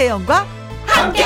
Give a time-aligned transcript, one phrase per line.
[0.00, 0.46] 김혜영과
[0.86, 1.24] 함께.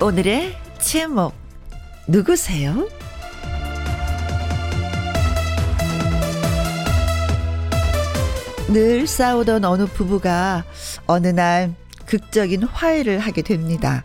[0.00, 1.34] 오늘의 제목
[2.06, 2.88] 누구세요?
[8.68, 10.64] 늘 싸우던 어느 부부가
[11.08, 11.74] 어느 날
[12.06, 14.04] 극적인 화해를 하게 됩니다.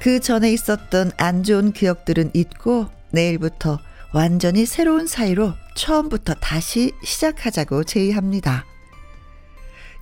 [0.00, 3.78] 그 전에 있었던 안 좋은 기억들은 잊고 내일부터
[4.14, 8.64] 완전히 새로운 사이로 처음부터 다시 시작하자고 제의합니다.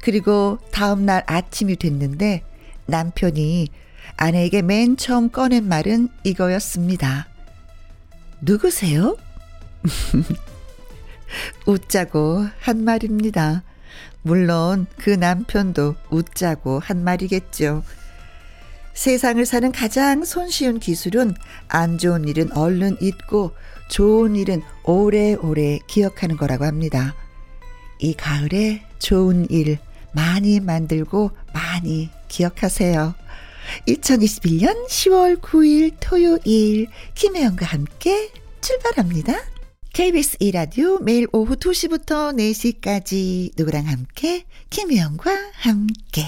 [0.03, 2.43] 그리고 다음날 아침이 됐는데
[2.85, 3.69] 남편이
[4.19, 7.27] 아내에게 맨 처음 꺼낸 말은 이거였습니다.
[8.43, 9.17] 누구세요?
[11.65, 13.63] 웃자고 한 말입니다.
[14.21, 17.83] 물론 그 남편도 웃자고 한 말이겠죠.
[18.93, 21.35] 세상을 사는 가장 손쉬운 기술은
[21.69, 23.53] 안 좋은 일은 얼른 잊고
[23.93, 27.15] 좋은 일은 오래오래 기억하는 거라고 합니다.
[27.99, 29.79] 이 가을에 좋은 일
[30.13, 33.15] 많이 만들고 많이 기억하세요.
[33.87, 38.31] 2021년 10월 9일 토요일 김혜영과 함께
[38.63, 39.35] 출발합니다.
[39.93, 46.25] KBS 2라디오 매일 오후 2시부터 4시까지 누구랑 함께 김혜영과 함께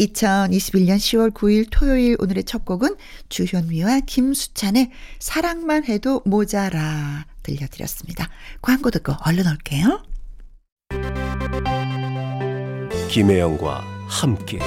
[0.00, 2.96] 2021년 10월 9일 토요일 오늘의 첫 곡은
[3.28, 8.28] 주현미와 김수찬의 사랑만 해도 모자라 들려드렸습니다.
[8.62, 10.02] 광고 듣고 얼른 올게요.
[13.10, 14.60] 김혜영과 함께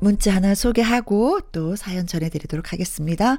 [0.00, 3.38] 문자 하나 소개하고 또 사연 전해드리도록 하겠습니다.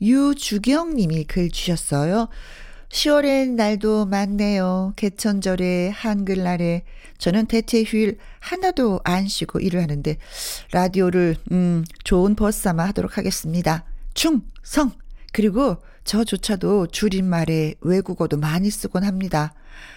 [0.00, 2.28] 유주경 님이 글 주셨어요.
[2.90, 4.92] 10월엔 날도 많네요.
[4.96, 6.82] 개천절에 한글날에
[7.18, 10.16] 저는 대체 휴일 하나도 안 쉬고 일을 하는데
[10.72, 13.84] 라디오를 음 좋은 버스 삼아 하도록 하겠습니다.
[14.14, 14.92] 충성
[15.32, 19.52] 그리고 저조차도 줄임말에 외국어도 많이 쓰곤 합니다.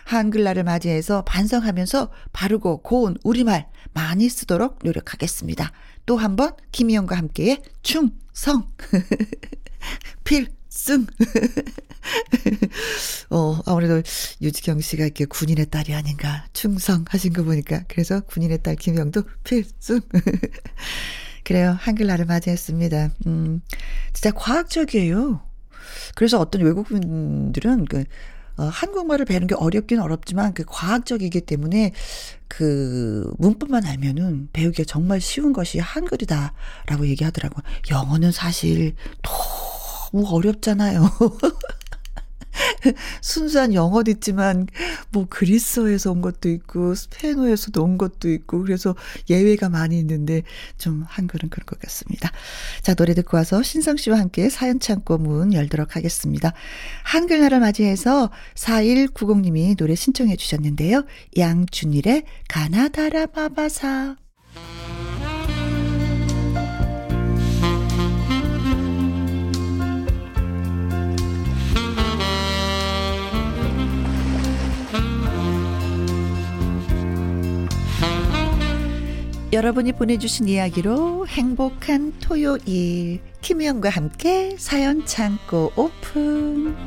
[0.05, 5.71] 한글날을 맞이해서 반성하면서 바르고 고운 우리말 많이 쓰도록 노력하겠습니다.
[6.07, 8.67] 또 한 번 김희영과 함께의 충성
[10.23, 11.05] 필 승
[13.29, 14.01] 어 아무래도
[14.41, 20.01] 유지경 씨가 이렇게 군인의 딸이 아닌가 충성하신 거 보니까 그래서 군인의 딸 김희영도 필승
[21.43, 23.11] 그래요 한글날을 맞이했습니다.
[23.25, 23.61] 음
[24.13, 25.41] 진짜 과학적이에요.
[26.15, 28.03] 그래서 어떤 외국분들은 그
[28.57, 31.93] 어, 한국말을 배우는 게 어렵긴 어렵지만 그 과학적이기 때문에
[32.49, 37.63] 그 문법만 알면은 배우기가 정말 쉬운 것이 한글이다라고 얘기하더라고요.
[37.89, 38.95] 영어는 사실
[40.11, 41.09] 너무 어렵잖아요.
[43.21, 44.67] 순수한 영어도 있지만
[45.11, 48.95] 뭐 그리스어에서 온 것도 있고 스페인어에서도 온 것도 있고 그래서
[49.29, 50.43] 예외가 많이 있는데
[50.77, 52.31] 좀 한글은 그런 것 같습니다.
[52.81, 56.53] 자 노래 듣고 와서 신성 씨와 함께 사연 창고 문 열도록 하겠습니다.
[57.03, 61.05] 한글날을 맞이해서 4190님이 노래 신청해 주셨는데요.
[61.37, 64.15] 양준일의 가나다라 바바사
[79.59, 83.19] 여러분이 보내주신 이야기로 행복한 토요일.
[83.41, 86.77] 김희영과 함께 사연 창고 오픈.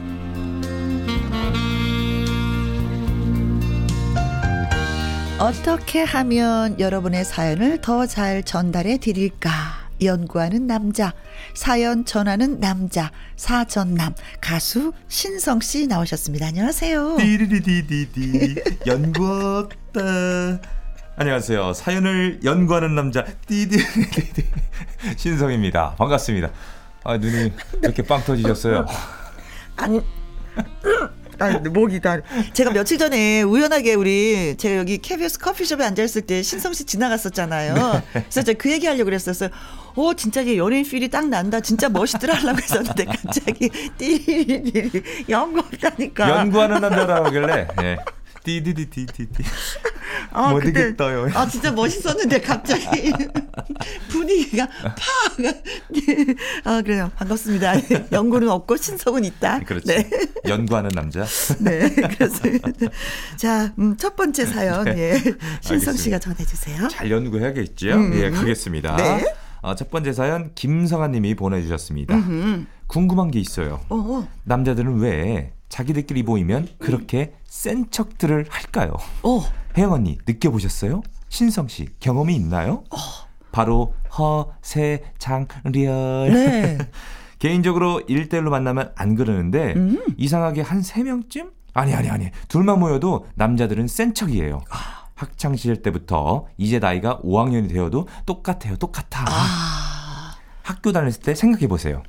[5.39, 9.51] 어떻게 하면 여러분의 사연을 더 잘 전달해 드릴까?
[10.03, 11.13] 연구하는 남자
[11.55, 16.47] 사연 전하는 남자 사전남 가수 신성 씨 나오셨습니다.
[16.47, 17.19] 안녕하세요.
[17.19, 18.63] 띠리리디디디.
[18.87, 20.01] 연구했다
[21.17, 21.75] 안녕하세요.
[21.75, 24.45] 사연을 연구하는 남자 띠디디디
[25.17, 25.95] 신성입니다.
[25.99, 26.51] 반갑습니다.
[27.05, 27.53] 아 눈이
[27.83, 28.87] 이렇게 빵 터지셨어요.
[29.77, 30.01] 아니
[31.39, 32.19] 아, 목이 다.
[32.53, 37.75] 제가 며칠 전에 우연하게 우리 제가 여기 KBS 커피숍에 앉아 있을 때 신성 씨 지나갔었잖아요.
[37.75, 38.03] 네.
[38.13, 39.51] 그래서 제가 그 얘기 하려고 그랬었어요.
[39.97, 41.61] 오, 진짜 이게 연예인 필이 딱 난다.
[41.61, 43.69] 진짜 멋있더라 하려고 했었는데 갑자기
[43.99, 46.31] 띠리리리 연구 없다니까.
[46.41, 47.97] 연구하는 남자라고 하길래 예.
[48.45, 49.45] 띠디디디디디.
[50.31, 51.29] 아, 못 이겠어요.
[51.35, 53.13] 아, 진짜 멋있었는데 갑자기
[54.09, 54.97] 분위기가 팍.
[56.65, 57.11] 아, 그래요.
[57.17, 57.75] 반갑습니다.
[58.13, 59.61] 연구는 없고 신성은 있다.
[59.61, 59.87] 그렇죠.
[59.87, 60.09] 네.
[60.47, 61.25] 연구하는 남자.
[61.61, 62.71] 네, 그렇습니다.
[63.37, 64.99] 자, 음, 첫 번째 사연, 네.
[65.15, 65.23] 예.
[65.61, 66.89] 신성 씨가 전해 주세요.
[66.89, 67.89] 잘 연구해야겠죠?
[67.93, 68.15] 음.
[68.15, 68.97] 예, 가겠습니다.
[68.97, 69.35] 네.
[69.63, 72.15] 어, 첫 번째 사연 김성아 님이 보내 주셨습니다.
[72.15, 72.65] 음흠.
[72.89, 73.81] 궁금한 게 있어요.
[73.89, 74.27] 어어.
[74.45, 78.95] 남자들은 왜 자기들끼리 모이면 그렇게 센 척들을 할까요?
[79.23, 79.43] 어.
[79.77, 81.03] 혜영 언니 느껴보셨어요?
[81.29, 82.83] 신성 씨 경험이 있나요?
[82.91, 82.97] 어.
[83.53, 86.33] 바로 허세장렬.
[86.33, 86.79] 네.
[87.39, 90.03] 개인적으로 1대1로 만나면 안 그러는데 음.
[90.17, 91.53] 이상하게 한 3명쯤?
[91.75, 92.31] 아니 아니 아니.
[92.49, 94.63] 둘만 모여도 남자들은 센 척이에요.
[94.71, 95.09] 아.
[95.15, 98.77] 학창 시절 때부터 이제 나이가 5학년이 되어도 똑같아요.
[98.77, 99.27] 똑같아.
[99.29, 100.37] 아.
[100.63, 102.03] 학교 다녔을 때 생각해 보세요.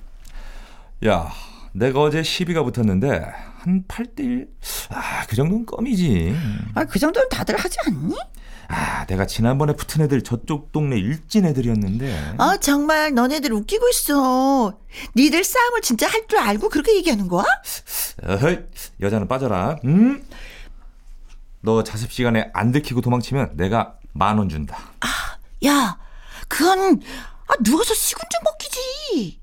[1.06, 1.30] 야,
[1.74, 4.48] 내가 어제 시비가 붙었는데 한 8대1?
[4.90, 6.36] 아, 그 정도는 껌이지.
[6.76, 8.14] 아, 그 정도는 다들 하지 않니?
[8.68, 12.36] 아, 내가 지난번에 붙은 애들 저쪽 동네 일진 애들이었는데.
[12.40, 14.78] 아, 정말 너네들 웃기고 있어.
[15.16, 17.46] 니들 싸움을 진짜 할 줄 알고 그렇게 얘기하는 거야?
[18.26, 18.60] 어허이,
[19.02, 19.78] 여자는 빠져라.
[19.86, 20.24] 응?
[21.62, 24.78] 너 자습 시간에 안 들키고 도망치면 내가 만 원 준다.
[25.00, 25.08] 아,
[25.66, 25.98] 야,
[26.50, 27.02] 그건
[27.48, 29.40] 아, 누워서 식은 죽 먹기지.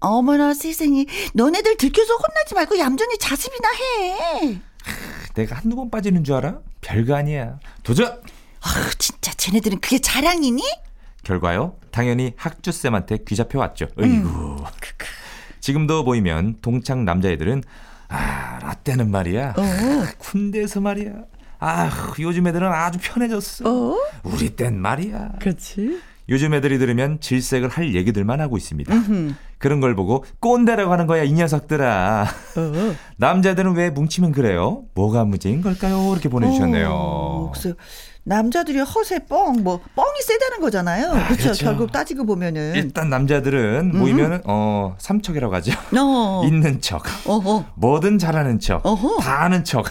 [0.00, 4.60] 어머나 세상에, 너네들 들켜서 혼나지 말고 얌전히 자습이나 해.
[5.34, 6.58] 내가 한두 번 빠지는 줄 알아?
[6.80, 7.58] 별거 아니야.
[7.82, 8.06] 도전!
[8.62, 10.62] 아, 진짜 쟤네들은 그게 자랑이니?
[11.22, 11.76] 결과요?
[11.90, 13.86] 당연히 학주쌤한테 귀잡혀 왔죠.
[13.98, 14.28] 으이구.
[14.28, 14.56] 음.
[15.60, 17.62] 지금도 보이면 동창 남자애들은
[18.08, 19.54] 아, 라떼는 말이야.
[19.56, 19.62] 어.
[20.18, 21.12] 군대에서 말이야.
[21.60, 23.64] 아, 요즘 애들은 아주 편해졌어.
[23.68, 23.96] 어?
[24.24, 25.32] 우리 땐 말이야.
[25.40, 26.00] 그렇지.
[26.30, 28.92] 요즘 애들이 들으면 질색을 할 얘기들만 하고 있습니다.
[28.92, 29.34] 음흠.
[29.60, 32.24] 그런 걸 보고 꼰대라고 하는 거야, 이 녀석들아.
[32.56, 32.94] 어.
[33.18, 34.84] 남자들은 왜 뭉치면 그래요?
[34.94, 36.10] 뭐가 문제인 걸까요?
[36.12, 36.88] 이렇게 보내주셨네요.
[36.90, 37.52] 어,
[38.24, 41.10] 남자들이 허세 뻥, 뭐, 뻥이 세다는 거잖아요.
[41.10, 41.42] 아, 그렇죠?
[41.42, 41.64] 그렇죠.
[41.64, 42.74] 결국 따지고 보면은.
[42.74, 45.72] 일단 남자들은 모이면은, 어, 삼척이라고 하죠.
[45.98, 46.42] 어.
[46.48, 47.02] 있는 척.
[47.26, 47.66] 어허.
[47.74, 48.84] 뭐든 잘하는 척.
[48.86, 49.18] 어허.
[49.20, 49.84] 다 아는 척.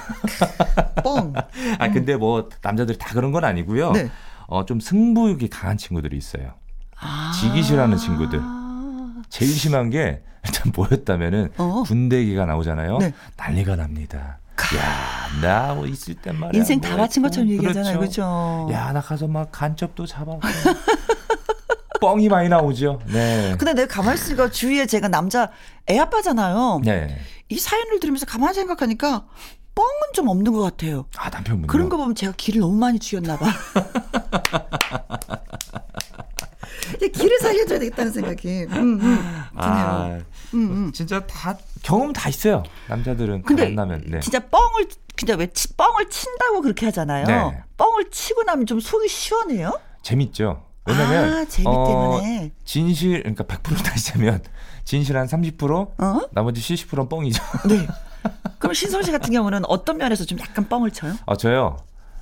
[1.04, 1.34] 뻥.
[1.78, 3.92] 아, 근데 뭐, 남자들이 다 그런 건 아니고요.
[3.92, 4.10] 네.
[4.48, 6.54] 어, 좀 승부욕이 강한 친구들이 있어요.
[7.00, 7.32] 아.
[7.40, 8.42] 지기 싫어하는 친구들.
[9.30, 11.84] 제일 심한 게 일단 뭐였다면은 어.
[11.86, 12.98] 군대 얘기가 나오잖아요.
[13.00, 13.14] 네.
[13.38, 14.40] 난리가 납니다.
[14.78, 16.60] 야, 나 뭐 있을 땐 말이야.
[16.60, 17.98] 인생 다뭐 바친 것처럼 얘기하잖아요.
[17.98, 18.68] 그렇죠.
[18.72, 20.42] 야, 나 가서 막 간첩도 잡아고
[22.02, 23.00] 뻥이 많이 나오죠.
[23.08, 23.56] 네.
[23.58, 25.50] 근데 내가 가만히 있으니까 주위에 제가 남자
[25.90, 26.82] 애 아빠잖아요.
[26.84, 27.18] 네.
[27.50, 29.26] 이 사연을 들으면서 가만히 생각하니까
[29.76, 31.06] 뻥은 좀 없는 것 같아요.
[31.18, 31.68] 아, 남편분.
[31.68, 33.48] 그런 거 보면 제가 길을 너무 많이 죽였나 봐.
[37.08, 40.20] 길을 살려줘야 되겠다는 생각이 음, 음, 아,
[40.54, 40.92] 음, 음.
[40.94, 42.64] 진짜 다 경험 다 있어요.
[42.90, 44.20] 남자들은 근데 만나면 네.
[44.20, 47.26] 진짜 뻥을 진짜 왜 치, 뻥을 친다고 그렇게 하잖아요.
[47.26, 47.64] 네.
[47.78, 49.80] 뻥을 치고 나면 좀 속이 시원해요?
[50.02, 50.64] 재밌죠.
[50.86, 54.42] 왜냐면 아, 재미 때문에 어, 진실 그러니까 100% 따지자면
[54.86, 56.22] 진실 한 30%, 어?
[56.32, 57.44] 나머지 70%는 뻥이죠.
[57.68, 57.88] 네.
[58.60, 61.14] 그럼 신성 씨 같은 경우는 어떤 면에서 좀 약간 뻥을 쳐요?
[61.26, 61.78] 아 저요.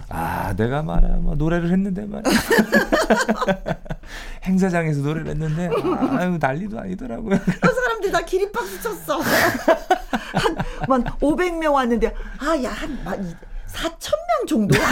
[0.10, 2.24] 아 내가 말이야 뭐 노래를 했는데 말이야
[4.46, 5.70] 행사장에서 노래를 했는데
[6.18, 7.38] 아유 난리도 아니더라고요.
[7.62, 9.20] 그 사람들이 다 기립박수 쳤어.
[10.80, 13.04] 한만 500명 왔는데 아야한
[13.68, 14.78] 4천 명 정도.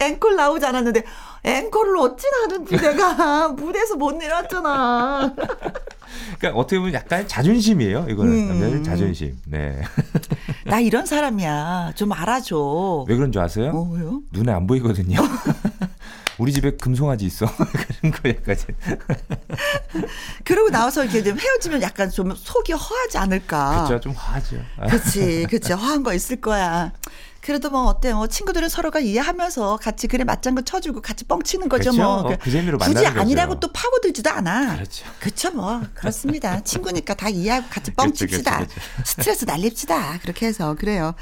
[0.00, 1.04] 앵콜 나오지 않았는데
[1.44, 5.34] 앵콜을 어찌 나는지 내가 무대에서 못 내려왔잖아.
[6.38, 8.06] 그러니까 어떻게 보면 약간 자존심이에요.
[8.08, 8.48] 이거는 음.
[8.48, 9.38] 남자들 자존심.
[9.46, 9.82] 네.
[10.64, 11.92] 나 이런 사람이야.
[11.96, 13.04] 좀 알아줘.
[13.08, 13.72] 왜 그런 줄 아세요?
[13.74, 14.22] 어, 왜요?
[14.32, 15.18] 눈에 안 보이거든요.
[16.38, 17.46] 우리 집에 금송아지 있어.
[18.00, 18.56] 그런 거 약간.
[20.44, 23.84] 그러고 나와서 이렇게 좀 헤어지면 약간 좀 속이 허하지 않을까.
[23.86, 24.00] 그렇죠.
[24.00, 24.56] 좀 허하죠.
[24.86, 25.46] 그렇지.
[25.48, 25.72] 그렇지.
[25.74, 26.92] 허한 거 있을 거야.
[27.44, 32.02] 그래도 뭐 어때 뭐 친구들은 서로가 이해하면서 같이 그래 맞장구 쳐주고 같이 뻥치는 거죠 그렇죠?
[32.02, 32.32] 뭐.
[32.32, 34.76] 어, 그 재미로 굳이 아니라고 또 파고들지도 않아.
[34.76, 35.04] 그렇죠.
[35.20, 36.60] 그렇죠 뭐 그렇습니다.
[36.64, 38.56] 친구니까 다 이해하고 같이 뻥칩시다.
[38.56, 40.20] 그렇죠, 그렇죠, 스트레스 날립시다.
[40.20, 41.14] 그렇게 해서 그래요.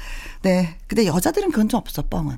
[0.43, 0.77] 네.
[0.87, 2.37] 근데 여자들은 그건 좀 없어 뻥은.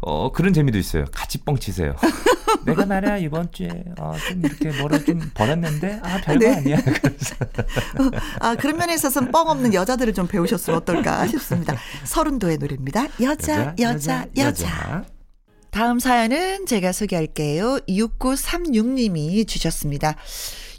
[0.00, 1.04] 어, 그런 재미도 있어요.
[1.12, 1.94] 같이 뻥치세요.
[2.64, 6.56] 내가 말이야, 이번 주에, 어, 좀 이렇게 뭐를 좀 벌었는데, 아, 별거 네.
[6.56, 6.78] 아니야.
[6.82, 7.36] 그래서.
[8.40, 11.76] 아, 그런 면에 있어서는 뻥 없는 여자들을 좀 배우셨으면 어떨까 싶습니다.
[12.04, 13.06] 서른도의 노래입니다.
[13.20, 14.26] 여자, 여자, 여자.
[14.36, 14.66] 여자.
[14.66, 15.04] 여자.
[15.70, 17.78] 다음 사연은 제가 소개할게요.
[17.88, 20.16] 6936님이 주셨습니다.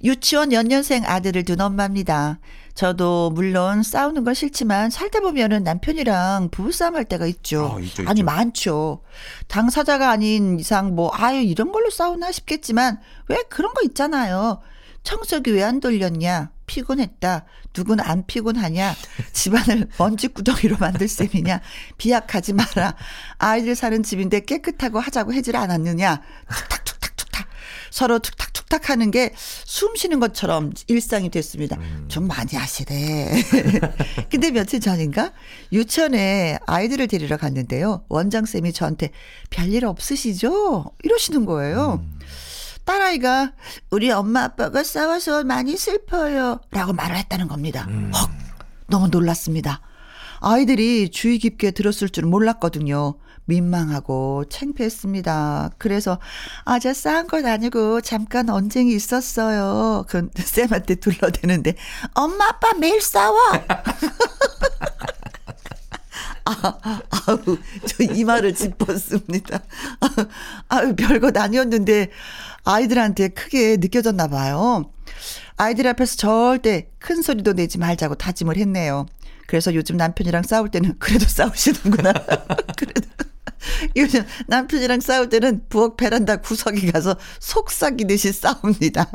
[0.03, 2.39] 유치원 연년생 아들을 둔 엄마입니다.
[2.73, 7.75] 저도 물론 싸우는 건 싫지만 살다 보면은 남편이랑 부부싸움 할 때가 있죠.
[7.77, 8.25] 아, 있죠, 아니 있죠.
[8.25, 9.01] 많죠.
[9.47, 14.61] 당사자가 아닌 이상 뭐 아유 이런 걸로 싸우나 싶겠지만 왜 그런 거 있잖아요.
[15.03, 16.51] 청소기 왜 안 돌렸냐?
[16.67, 17.45] 피곤했다.
[17.73, 18.95] 누군 안 피곤하냐?
[19.33, 21.59] 집안을 먼지 구덩이로 만들 셈이냐?
[21.97, 22.95] 비약하지 마라.
[23.37, 26.21] 아이들 사는 집인데 깨끗하고 하자고 해질 않았느냐?
[26.47, 27.00] 툭탁툭탁툭탁.
[27.91, 29.31] 서로 툭탁툭탁 하는 게
[29.81, 31.75] 숨 쉬는 것처럼 일상이 됐습니다.
[31.77, 32.05] 음.
[32.07, 33.43] 좀 많이 하시네.
[34.29, 35.31] 근데 며칠 전인가
[35.71, 38.03] 유치원에 아이들을 데리러 갔는데요.
[38.10, 39.12] 원장쌤이 저한테
[39.50, 40.91] 별일 없으시죠?
[41.03, 42.00] 이러시는 거예요.
[42.03, 42.19] 음.
[42.86, 43.53] 딸아이가
[43.91, 46.60] 우리 엄마 아빠가 싸워서 많이 슬퍼요.
[46.71, 47.86] 라고 말을 했다는 겁니다.
[47.89, 48.12] 음.
[48.13, 48.29] 헉,
[48.88, 49.81] 너무 놀랐습니다.
[50.41, 53.15] 아이들이 주의 깊게 들었을 줄 몰랐거든요.
[53.51, 55.72] 민망하고 창피했습니다.
[55.77, 56.20] 그래서
[56.65, 60.05] 아 저 싸운 건 아니고 잠깐 언쟁이 있었어요.
[60.10, 61.75] 그 쌤한테 둘러대는데
[62.15, 63.38] 엄마 아빠 매일 싸워.
[66.46, 69.60] 아, 아우, 저 이마를 짚었습니다.
[70.70, 72.10] 아유, 별것 아니었는데,
[72.63, 74.91] 아이들한테 크게 느껴졌나 봐요.
[75.58, 79.05] 아이들 앞에서 절대 큰 소리도 내지 말자고 다짐을 했네요.
[79.46, 82.13] 그래서 요즘 남편이랑 싸울 때는 그래도 싸우시는구나.
[82.75, 83.11] 그래도.
[83.95, 89.10] 요즘 남편이랑 싸울 때는 부엌 베란다 구석에 가서 속삭이듯이 싸웁니다.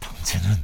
[0.00, 0.56] 당신은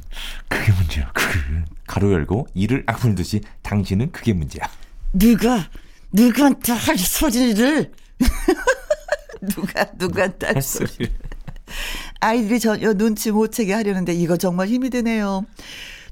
[0.47, 1.11] 그게 문제야.
[1.13, 1.39] 그게.
[1.87, 4.65] 가로 열고 이를 악물 듯이 당신은 그게 문제야.
[5.13, 5.69] 누가
[6.11, 7.91] 누구한테 할 소리를
[9.41, 11.11] 누가 누구한테 할 소리를
[12.21, 15.45] 아이들이 전혀 눈치 못 채게 하려는데 이거 정말 힘이 드네요.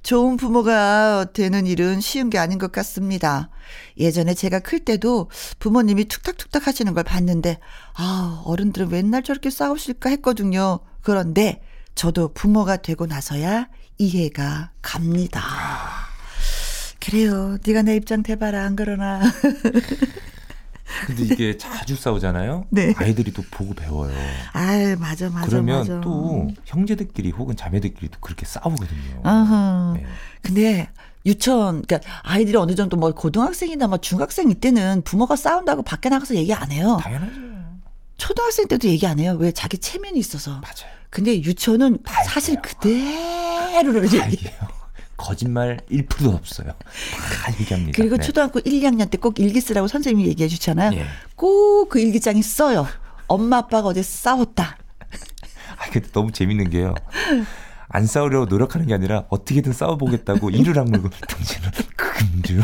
[0.04, 3.50] 좋은 부모가 되는 일은 쉬운 게 아닌 것 같습니다.
[3.98, 7.60] 예전에 제가 클 때도 부모님이 툭탁툭탁 하시는 걸 봤는데,
[7.96, 10.80] 아, 어른들은 맨날 저렇게 싸우실까 했거든요.
[11.02, 11.62] 그런데
[11.96, 15.42] 저도 부모가 되고 나서야 이해가 갑니다.
[17.00, 17.58] 그래요.
[17.66, 18.64] 네가 내 입장 대봐라.
[18.64, 19.22] 안 그러나.
[21.06, 22.66] 근데 이게 자주 싸우잖아요.
[22.72, 22.94] 네.
[22.98, 24.14] 아이들이 또 보고 배워요.
[24.54, 25.46] 아, 맞아, 맞아.
[25.48, 26.02] 그러면 맞아.
[26.02, 29.22] 또 형제들끼리 혹은 자매들끼리도 그렇게 싸우거든요.
[29.24, 29.94] 아하.
[29.96, 30.06] 네.
[30.42, 30.90] 근데
[31.26, 36.54] 유치원, 그러니까 아이들이 어느 정도 뭐 고등학생이나 뭐 중학생 이때는 부모가 싸운다고 밖에 나가서 얘기
[36.54, 36.98] 안 해요.
[37.02, 37.34] 당연하죠.
[38.18, 39.36] 초등학생 때도 얘기 안 해요.
[39.40, 40.52] 왜 자기 체면이 있어서.
[40.52, 40.94] 맞아요.
[41.10, 44.58] 근데 유치원은 사실 그대로를 얘기해요.
[45.18, 46.68] 거짓말 1%도 없어요.
[46.70, 47.92] 다 얘기합니다.
[47.98, 48.24] 그리고 네.
[48.26, 50.98] 초등학교 1, 2학년 때 꼭 일기 쓰라고 선생님이 얘기해 주잖아요.
[50.98, 51.06] 예.
[51.36, 52.88] 꼭그 일기장에 써요.
[53.28, 54.78] 엄마 아빠가 어제 싸웠다.
[55.78, 56.96] 아, 근데 너무 재밌는 게요.
[57.90, 61.72] 안 싸우려고 노력하는 게 아니라 어떻게든 싸워보겠다고 이를 악물고 당신은
[62.32, 62.62] 문제요.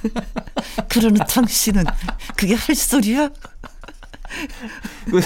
[0.88, 1.84] 그러는 당신은
[2.36, 3.28] 그게 할 소리야?
[5.10, 5.20] 그,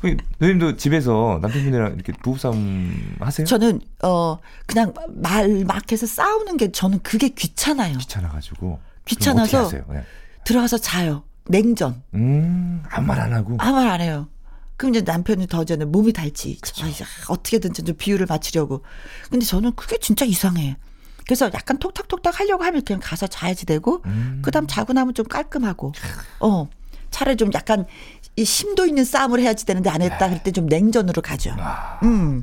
[0.00, 3.46] 그, 누님도 집에서 남편분이랑 이렇게 부부싸움 하세요?
[3.46, 7.98] 저는, 어, 그냥 말 막 해서 싸우는 게 저는 그게 귀찮아요.
[7.98, 8.80] 귀찮아가지고.
[9.04, 10.02] 귀찮아서 네.
[10.44, 11.24] 들어가서 자요.
[11.46, 12.02] 냉전.
[12.14, 13.56] 음, 아무 말 안 하고.
[13.58, 14.28] 아무 말 안 해요.
[14.78, 16.58] 그럼 이제 남편이 더 저는 몸이 닳지.
[17.28, 18.84] 어떻게든 좀 비율을 맞추려고.
[19.28, 20.76] 근데 저는 그게 진짜 이상해.
[21.26, 24.40] 그래서 약간 톡탁톡탁 하려고 하면 그냥 가서 자야지 되고, 음.
[24.42, 25.92] 그 다음 자고 나면 좀 깔끔하고,
[26.40, 26.68] 어.
[27.10, 27.86] 차라리 좀 약간
[28.36, 30.28] 이 심도 있는 싸움을 해야지 되는데 안 했다 네.
[30.28, 31.54] 그럴 때좀 냉전으로 가죠.
[31.58, 32.42] 아, 음.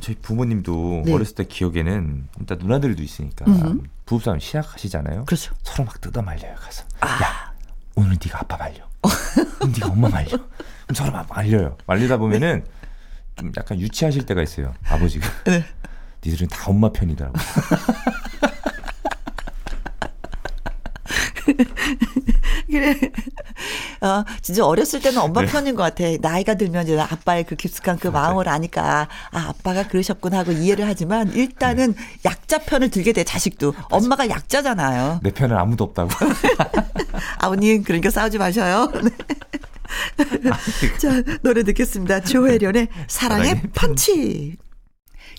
[0.00, 1.12] 저희 부모님도 네.
[1.12, 3.82] 어렸을 때 기억에는 일단 누나들도 있으니까 음.
[4.06, 5.24] 부부싸움 시작하시잖아요.
[5.24, 5.52] 그렇죠.
[5.62, 6.84] 서로 막 뜯어 말려요 가서.
[7.00, 7.08] 아.
[7.08, 7.52] 야
[7.96, 8.88] 오늘 네가 아빠 말려.
[9.74, 10.30] 네가 엄마 말려.
[10.30, 11.76] 그럼 서로 막 말려요.
[11.86, 12.64] 말리다 보면은
[13.36, 14.74] 좀 약간 유치하실 때가 있어요.
[14.86, 15.26] 아버지가.
[15.44, 15.64] 네.
[16.24, 17.34] 니들은 다 엄마 편이더라고.
[22.70, 22.94] 그래.
[24.00, 25.46] 어, 진짜 어렸을 때는 엄마 네.
[25.46, 26.04] 편인 것 같아.
[26.20, 31.32] 나이가 들면 이제 아빠의 그 깊숙한 그 마음을 아니까, 아, 아빠가 그러셨구나 하고 이해를 하지만,
[31.32, 32.00] 일단은 네.
[32.24, 33.72] 약자 편을 들게 돼, 자식도.
[33.72, 33.86] 맞아.
[33.90, 35.20] 엄마가 약자잖아요.
[35.22, 36.10] 내 편은 아무도 없다고.
[37.38, 38.90] 아버님, 그러니까 싸우지 마셔요.
[39.02, 39.10] 네.
[40.98, 42.20] 자, 노래 듣겠습니다.
[42.20, 44.56] 조혜련의 사랑의 펀치.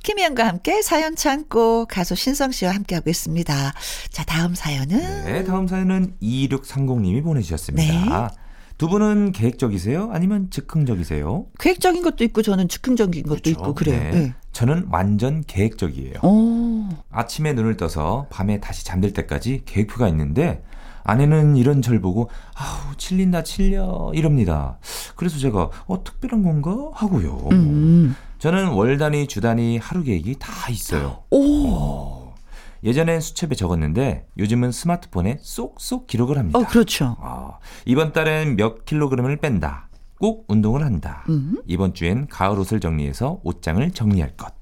[0.06, 3.74] 김희영과 함께 사연 참고 가수 신성 씨와 함께하고 있습니다.
[4.12, 5.26] 자, 다음 사연은?
[5.26, 8.28] 네, 다음 사연은 2630님이 보내주셨습니다.
[8.32, 8.38] 네.
[8.78, 10.12] 두 분은 계획적이세요?
[10.14, 11.48] 아니면 즉흥적이세요?
[11.58, 13.50] 계획적인 것도 있고 저는 즉흥적인 것도 그렇죠.
[13.50, 14.00] 있고 그래요.
[14.00, 14.12] 네.
[14.12, 14.34] 네.
[14.52, 16.20] 저는 완전 계획적이에요.
[16.22, 16.88] 오.
[17.10, 20.62] 아침에 눈을 떠서 밤에 다시 잠들 때까지 계획표가 있는데
[21.04, 24.78] 아내는 이런 절 보고 아우 칠린다 칠려 이럽니다.
[25.16, 27.50] 그래서 제가 어 특별한 건가 하고요.
[27.54, 28.16] 음.
[28.46, 31.24] 저는 월 단위, 주 단위, 하루 계획이 다 있어요.
[31.32, 31.68] 오.
[31.68, 32.36] 어.
[32.84, 36.60] 예전엔 수첩에 적었는데 요즘은 스마트폰에 쏙쏙 기록을 합니다.
[36.60, 37.16] 어, 그렇죠.
[37.18, 39.90] 어, 이번 달엔 몇 킬로그램을 뺀다.
[40.20, 41.24] 꼭 운동을 한다.
[41.28, 41.60] 음.
[41.66, 44.54] 이번 주엔 가을 옷을 정리해서 옷장을 정리할 것.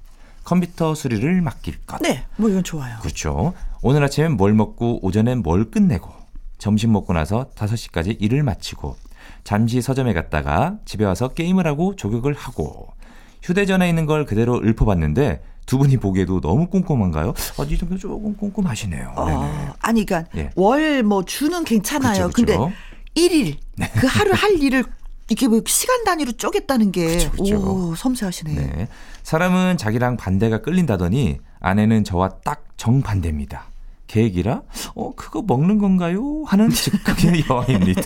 [0.44, 2.00] 컴퓨터 수리를 맡길 것.
[2.00, 2.96] 네, 뭐 이건 좋아요.
[3.02, 3.52] 그렇죠.
[3.82, 6.10] 오늘 아침엔 뭘 먹고 오전엔 뭘 끝내고
[6.56, 8.96] 점심 먹고 나서 5시까지 일을 마치고
[9.44, 12.93] 잠시 서점에 갔다가 집에 와서 게임을 하고 조격을 하고
[13.44, 17.34] 휴대전화에 있는 걸 그대로 읊어봤는데 두 분이 보기에도 너무 꼼꼼한가요?
[17.58, 19.12] 아, 이 정도 조금 꼼꼼하시네요.
[19.16, 20.50] 어, 아니, 그러니까 네.
[20.56, 22.28] 월뭐 주는 괜찮아요.
[22.28, 22.46] 그쵸, 그쵸.
[22.46, 22.74] 근데
[23.14, 23.90] 1일 네.
[23.94, 24.84] 그 하루 할 일을
[25.30, 27.56] 이게 뭐 시간 단위로 쪼갰다는 게 그쵸.
[27.56, 28.54] 오, 섬세하시네.
[28.54, 28.88] 네.
[29.22, 33.64] 사람은 자기랑 반대가 끌린다더니 아내는 저와 딱 정반대입니다.
[34.06, 34.62] 계획이라
[34.94, 36.44] 어 그거 먹는 건가요?
[36.46, 38.02] 하는 즉각의 여왕입니다.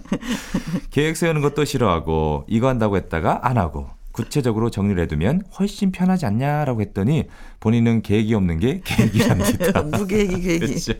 [0.90, 6.80] 계획 세우는 것도 싫어하고 이거 한다고 했다가 안 하고 구체적으로 정리를 해두면 훨씬 편하지 않냐라고
[6.80, 7.24] 했더니
[7.60, 9.82] 본인은 계획이 없는 게 계획이랍니다.
[9.96, 10.66] 무계획이 계획이.
[10.66, 10.92] 그렇죠.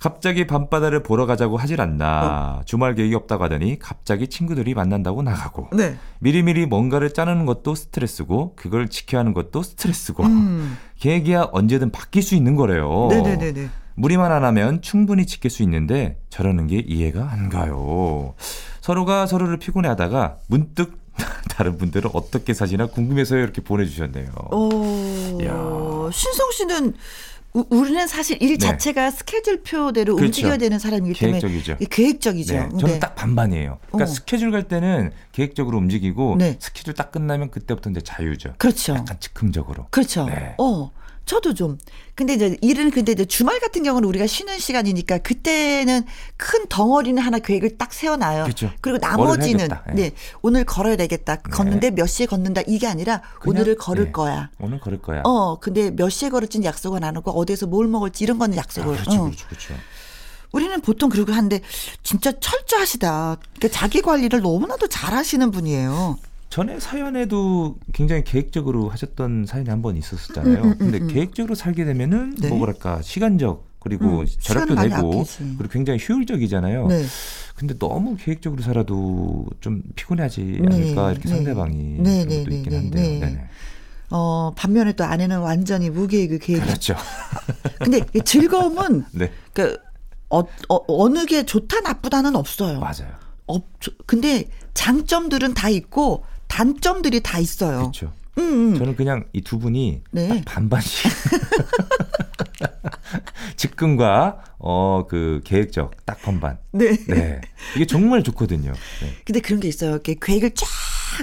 [0.00, 2.58] 갑자기 밤바다를 보러 가자고 하질 않나.
[2.60, 2.62] 어.
[2.64, 5.76] 주말 계획이 없다고 하더니 갑자기 친구들이 만난다고 나가고.
[5.76, 5.96] 네.
[6.20, 10.24] 미리미리 뭔가를 짜는 것도 스트레스고 그걸 지켜야 하는 것도 스트레스고.
[10.24, 10.78] 음.
[10.98, 13.08] 계획이야 언제든 바뀔 수 있는 거래요.
[13.10, 13.68] 네네네.
[13.94, 18.34] 무리만 안 하면 충분히 지킬 수 있는데 저러는 게 이해가 안 가요.
[18.80, 20.99] 서로가 서로를 피곤해 하다가 문득
[21.50, 24.30] 다른 분들은 어떻게 사시나 궁금해서요 이렇게 보내주셨네요.
[24.52, 26.94] 오, 신성 씨는
[27.52, 28.58] 우리는 사실 일 네.
[28.58, 30.26] 자체가 스케줄표대로 그렇죠.
[30.26, 31.76] 움직여야 되는 사람이기 때문에 계획적이죠.
[31.90, 32.54] 계획적이죠.
[32.54, 32.68] 네.
[32.68, 32.98] 저는 네.
[33.00, 33.78] 딱 반반이에요.
[33.88, 34.14] 그러니까 어.
[34.14, 36.56] 스케줄 갈 때는 계획적으로 움직이고 네.
[36.60, 38.54] 스케줄 딱 끝나면 그때부터 이제 자유죠.
[38.58, 38.94] 그렇죠.
[38.94, 39.88] 약간 즉흥적으로.
[39.90, 40.26] 그렇죠.
[40.26, 40.54] 네.
[40.58, 40.92] 어.
[41.26, 41.78] 저도 좀.
[42.14, 46.04] 근데 이제 일은 근데 이제 주말 같은 경우는 우리가 쉬는 시간이니까 그때는
[46.36, 48.44] 큰 덩어리는 하나 계획을 딱 세워놔요.
[48.44, 48.70] 그렇죠.
[48.80, 49.94] 그리고 나머지는 네.
[49.94, 50.12] 네.
[50.42, 51.36] 오늘 걸어야 되겠다.
[51.36, 51.42] 네.
[51.50, 54.12] 걷는데 몇 시에 걷는다 이게 아니라 오늘을 걸을 네.
[54.12, 54.50] 거야.
[54.58, 55.22] 오늘 걸을 거야.
[55.24, 58.94] 어 근데 몇 시에 걸을지는 약속은 안 하고 어디서 뭘 먹을지 이런 거는 약속을.
[58.94, 59.24] 아, 그렇죠, 어.
[59.24, 59.74] 그렇죠, 그렇죠.
[60.52, 61.60] 우리는 보통 그러고 하는데
[62.02, 63.36] 진짜 철저하시다.
[63.56, 66.18] 그러니까 자기 관리를 너무나도 잘하시는 분이에요.
[66.50, 70.62] 전에 사연에도 굉장히 계획적으로 하셨던 사연이 한 번 있었었잖아요.
[70.62, 71.06] 음, 음, 음, 근데 음.
[71.08, 72.48] 계획적으로 살게 되면은 네.
[72.48, 75.24] 뭐랄까 시간적 그리고 음, 절약도 되고
[75.56, 76.88] 그리고 굉장히 효율적이잖아요.
[76.88, 77.04] 네.
[77.54, 80.74] 근데 너무 계획적으로 살아도 좀 피곤하지 네.
[80.74, 81.34] 않을까 이렇게 네.
[81.36, 83.20] 상대방이 네, 네, 네, 있긴 한데요.
[83.20, 83.48] 네.
[84.10, 86.62] 어, 반면에 또 아내는 완전히 무계획의 계획.
[86.64, 86.96] 그렇죠.
[87.78, 89.30] 근데 즐거움은 네.
[89.54, 89.78] 그
[90.28, 92.80] 어, 어, 어느 게 좋다 나쁘다는 없어요.
[92.80, 93.12] 맞아요.
[93.46, 93.64] 없,
[94.06, 97.78] 근데 장점들은 다 있고 단점들이 다 있어요.
[97.78, 98.12] 그렇죠.
[98.38, 98.78] 음, 음.
[98.78, 100.42] 저는 그냥 이 두 분이 네.
[100.44, 101.10] 반반씩
[103.56, 106.58] 직근과 어 그 계획적 딱 반반.
[106.72, 106.96] 네.
[107.06, 107.40] 네.
[107.74, 108.72] 이게 정말 좋거든요.
[108.72, 109.12] 네.
[109.24, 109.92] 근데 그런 게 있어요.
[109.92, 110.66] 이렇게 계획을 쫙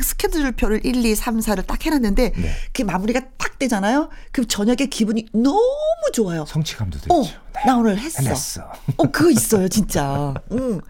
[0.03, 2.51] 스케줄표를 1, 2, 3, 4를 딱 해놨는데 네.
[2.73, 4.09] 그 마무리가 딱 되잖아요.
[4.31, 5.61] 그럼 저녁에 기분이 너무
[6.13, 6.45] 좋아요.
[6.47, 7.13] 성취감도 들죠.
[7.13, 7.63] 어, 네.
[7.65, 8.21] 나 오늘 했어.
[8.23, 8.71] 해냈어.
[8.97, 10.33] 어, 그거 있어요, 진짜.
[10.51, 10.81] 응.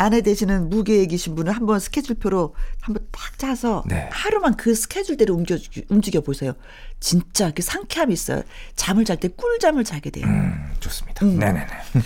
[0.00, 4.08] 아내 되시는 무계획이신 분은 한번 스케줄표로 한번 딱 짜서 네.
[4.10, 6.54] 하루만 그 스케줄대로 움직여, 움직여 보세요.
[7.00, 8.42] 진짜 그 상쾌함이 있어요.
[8.76, 10.24] 잠을 잘 때 꿀잠을 자게 돼요.
[10.26, 11.26] 음, 좋습니다.
[11.26, 11.38] 음.
[11.38, 11.66] 네네네.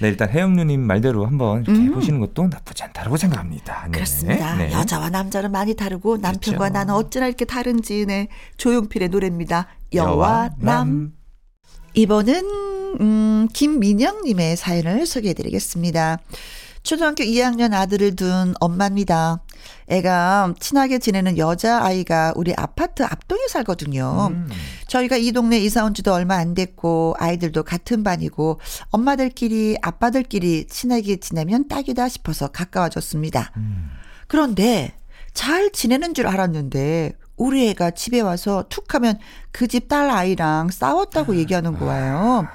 [0.00, 1.86] 네, 일단 혜영누님 말대로 한번 이렇게 음.
[1.90, 3.84] 해보시는 것도 나쁘지 않다고 생각합니다.
[3.84, 3.92] 네.
[3.92, 4.56] 그렇습니다.
[4.56, 4.72] 네.
[4.72, 6.72] 여자와 남자는 많이 다르고 남편과 그렇죠.
[6.72, 8.26] 나는 어찌나 이렇게 다른지 네.
[8.56, 9.68] 조용필의 노래입니다.
[9.94, 10.88] 여와 남.
[10.88, 11.12] 남.
[11.94, 16.18] 이번은 음, 김민영님의 사연을 소개해드리겠습니다.
[16.82, 19.40] 초등학교 2학년 아들을 둔 엄마입니다.
[19.88, 24.28] 애가 친하게 지내는 여자아이가 우리 아파트 앞동에 살거든요.
[24.32, 24.48] 음.
[24.88, 31.16] 저희가 이 동네 이사 온 지도 얼마 안 됐고 아이들도 같은 반이고 엄마들끼리 아빠들끼리 친하게
[31.16, 33.52] 지내면 딱이다 싶어서 가까워졌습니다.
[33.56, 33.90] 음.
[34.26, 34.94] 그런데
[35.34, 39.18] 잘 지내는 줄 알았는데 우리 애가 집에 와서 툭 하면
[39.52, 42.46] 그 집 딸 아이랑 싸웠다고 얘기하는 거예요.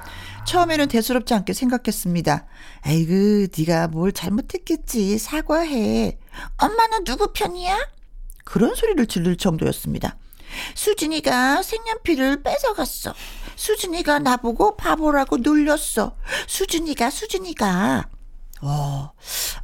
[0.47, 2.45] 처음에는 대수롭지 않게 생각했습니다.
[2.85, 5.17] 에이그, 네가 뭘 잘못했겠지.
[5.17, 6.17] 사과해.
[6.57, 7.77] 엄마는 누구 편이야?
[8.45, 10.15] 그런 소리를 지를 정도였습니다.
[10.73, 13.13] 수진이가 색연필을 뺏어갔어.
[13.57, 16.15] 수진이가 나보고 바보라고 놀렸어.
[16.47, 18.07] 수진이가 수진이가.
[18.61, 19.11] 어,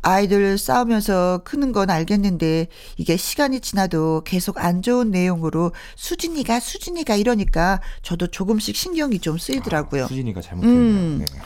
[0.01, 7.81] 아이들 싸우면서 크는 건 알겠는데 이게 시간이 지나도 계속 안 좋은 내용으로 수진이가 수진이가 이러니까
[8.01, 10.05] 저도 조금씩 신경이 좀 쓰이더라고요.
[10.05, 10.79] 아, 수진이가 잘못했네요.
[10.79, 11.25] 음.
[11.27, 11.39] 네.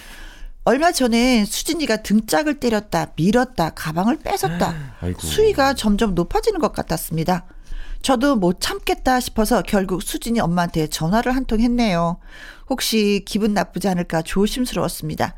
[0.65, 4.75] 얼마 전에 수진이가 등짝을 때렸다, 밀었다, 가방을 뺏었다.
[4.99, 5.21] 아이고.
[5.21, 7.45] 수위가 점점 높아지는 것 같았습니다.
[8.01, 12.19] 저도 못 참겠다 싶어서 결국 수진이 엄마한테 전화를 한 통 했네요.
[12.69, 15.35] 혹시 기분 나쁘지 않을까 조심스러웠습니다.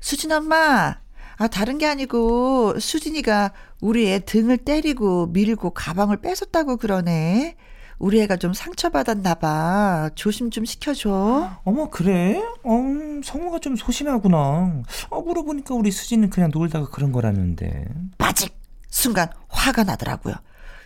[0.00, 0.98] 수진 엄마,
[1.38, 7.56] 아, 다른 게 아니고 수진이가 우리 애 등을 때리고 밀고 가방을 뺏었다고 그러네.
[8.00, 10.10] 우리 애가 좀 상처받았나 봐.
[10.16, 11.50] 조심 좀 시켜줘.
[11.64, 12.40] 어머, 그래?
[12.64, 12.80] 어,
[13.24, 14.82] 성우가 좀 소심하구나.
[15.10, 17.86] 어, 물어보니까 우리 수진은 그냥 놀다가 그런 거라는데.
[18.18, 18.56] 빠직!
[18.88, 20.34] 순간 화가 나더라고요.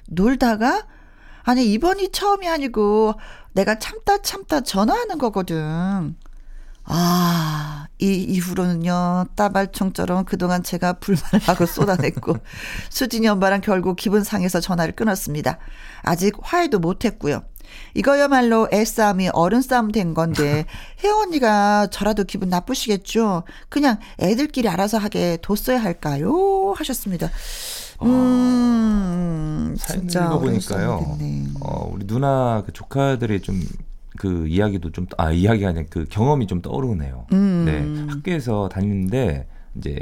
[0.08, 0.86] 놀다가?
[1.44, 3.14] 아니, 이번이 처음이 아니고
[3.52, 6.16] 내가 참다 참다 전화하는 거거든.
[6.84, 12.36] 아, 이 이후로는요, 따발총처럼 그동안 제가 불만을 하고 쏟아냈고,
[12.90, 15.58] 수진이 엄마랑 결국 기분 상해서 전화를 끊었습니다.
[16.02, 17.42] 아직 화해도 못했고요.
[17.94, 20.66] 이거야말로 애싸움이 어른 싸움 된 건데,
[21.04, 23.44] 혜원 언니가 저라도 기분 나쁘시겠죠?
[23.68, 26.74] 그냥 애들끼리 알아서 하게 뒀어야 할까요?
[26.76, 27.30] 하셨습니다.
[27.98, 31.18] 아, 음, 사연 읽어보니까요.
[31.60, 33.62] 어, 우리 누나 그 조카들이 좀
[34.16, 37.26] 그 이야기도 좀, 아, 이야기가 아니라 그 경험이 좀 떠오르네요.
[37.32, 37.64] 음.
[37.64, 38.12] 네.
[38.12, 39.46] 학교에서 다니는데,
[39.76, 39.98] 이제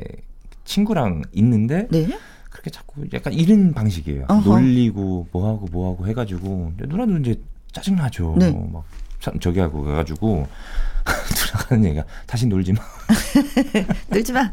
[0.64, 2.18] 친구랑 있는데, 네?
[2.50, 4.26] 그렇게 자꾸 약간 이런 방식이에요.
[4.28, 4.60] 어허.
[4.60, 7.40] 놀리고, 뭐하고, 뭐하고 해가지고, 누나도 이제
[7.72, 8.34] 짜증 나죠.
[8.38, 8.50] 네.
[8.50, 8.84] 막,
[9.20, 10.46] 참, 저기 하고 가가지고,
[11.68, 12.80] 하는 얘기가 다시 놀지 마.
[14.10, 14.50] 놀지 마.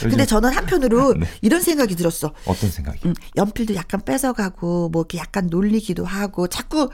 [0.00, 1.26] 근데 저는 한편으로 네.
[1.42, 2.32] 이런 생각이 들었어.
[2.46, 3.00] 어떤 생각이?
[3.06, 6.90] 음, 연필도 약간 뺏어가고 뭐 이렇게 약간 놀리기도 하고 자꾸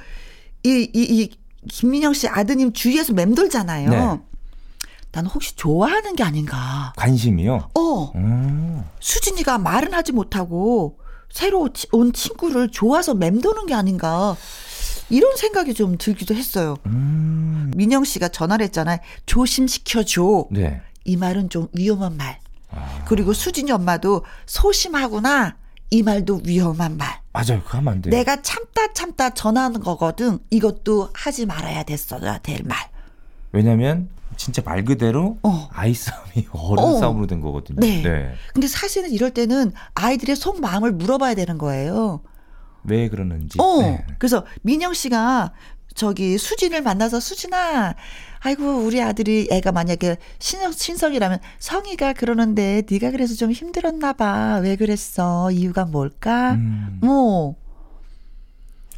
[0.65, 1.31] 이, 이, 이
[1.69, 3.91] 김민영 씨 아드님 주위에서 맴돌잖아요.
[3.91, 4.21] 네.
[5.13, 6.93] 나는 혹시 좋아하는 게 아닌가.
[6.97, 7.71] 관심이요?
[7.75, 8.13] 어.
[8.17, 8.85] 음.
[9.01, 10.99] 수진이가 말은 하지 못하고
[11.31, 14.37] 새로 온 친구를 좋아서 맴도는 게 아닌가.
[15.09, 16.77] 이런 생각이 좀 들기도 했어요.
[16.87, 17.71] 음.
[17.77, 18.99] 민영 씨가 전화를 했잖아요.
[19.27, 20.49] 조심시켜줘.
[20.51, 20.83] 네.
[21.05, 22.41] 이 말은 좀 위험한 말.
[22.71, 23.05] 아.
[23.07, 25.57] 그리고 수진이 엄마도 소심하구나.
[25.91, 27.21] 이 말도 위험한 말.
[27.33, 27.63] 맞아요.
[27.63, 28.11] 그거 하면 안 돼요.
[28.11, 30.39] 내가 참다 참다 전하는 거거든.
[30.51, 32.77] 이것도 하지 말아야 됐어야 될 말.
[33.53, 35.69] 왜냐면 진짜 말 그대로 어.
[35.73, 36.99] 아이 싸움이 어른 어.
[36.99, 37.81] 싸움으로 된 거거든요.
[37.81, 38.03] 네.
[38.03, 38.35] 네.
[38.53, 42.21] 근데 사실은 이럴 때는 아이들의 속 마음을 물어봐야 되는 거예요.
[42.85, 43.59] 왜 그러는지.
[43.61, 43.81] 어.
[43.81, 44.05] 네.
[44.19, 45.53] 그래서 민영 씨가
[45.95, 47.95] 저기 수진을 만나서 수진아,
[48.47, 54.61] 아이고 우리 아들이 애가 만약에 신성 신성이라면 성이가 그러는데 네가 그래서 좀 힘들었나 봐.
[54.63, 55.51] 왜 그랬어?
[55.51, 56.53] 이유가 뭘까?
[56.53, 57.01] 음.
[57.03, 57.57] 뭐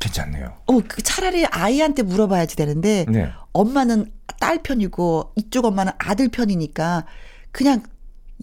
[0.01, 0.53] 괜찮네요.
[0.67, 3.31] 어, 그 차라리 아이한테 물어봐야지 되는데 네.
[3.53, 7.07] 엄마는 딸 편이고 이쪽 엄마는 아들 편이니까
[7.51, 7.83] 그냥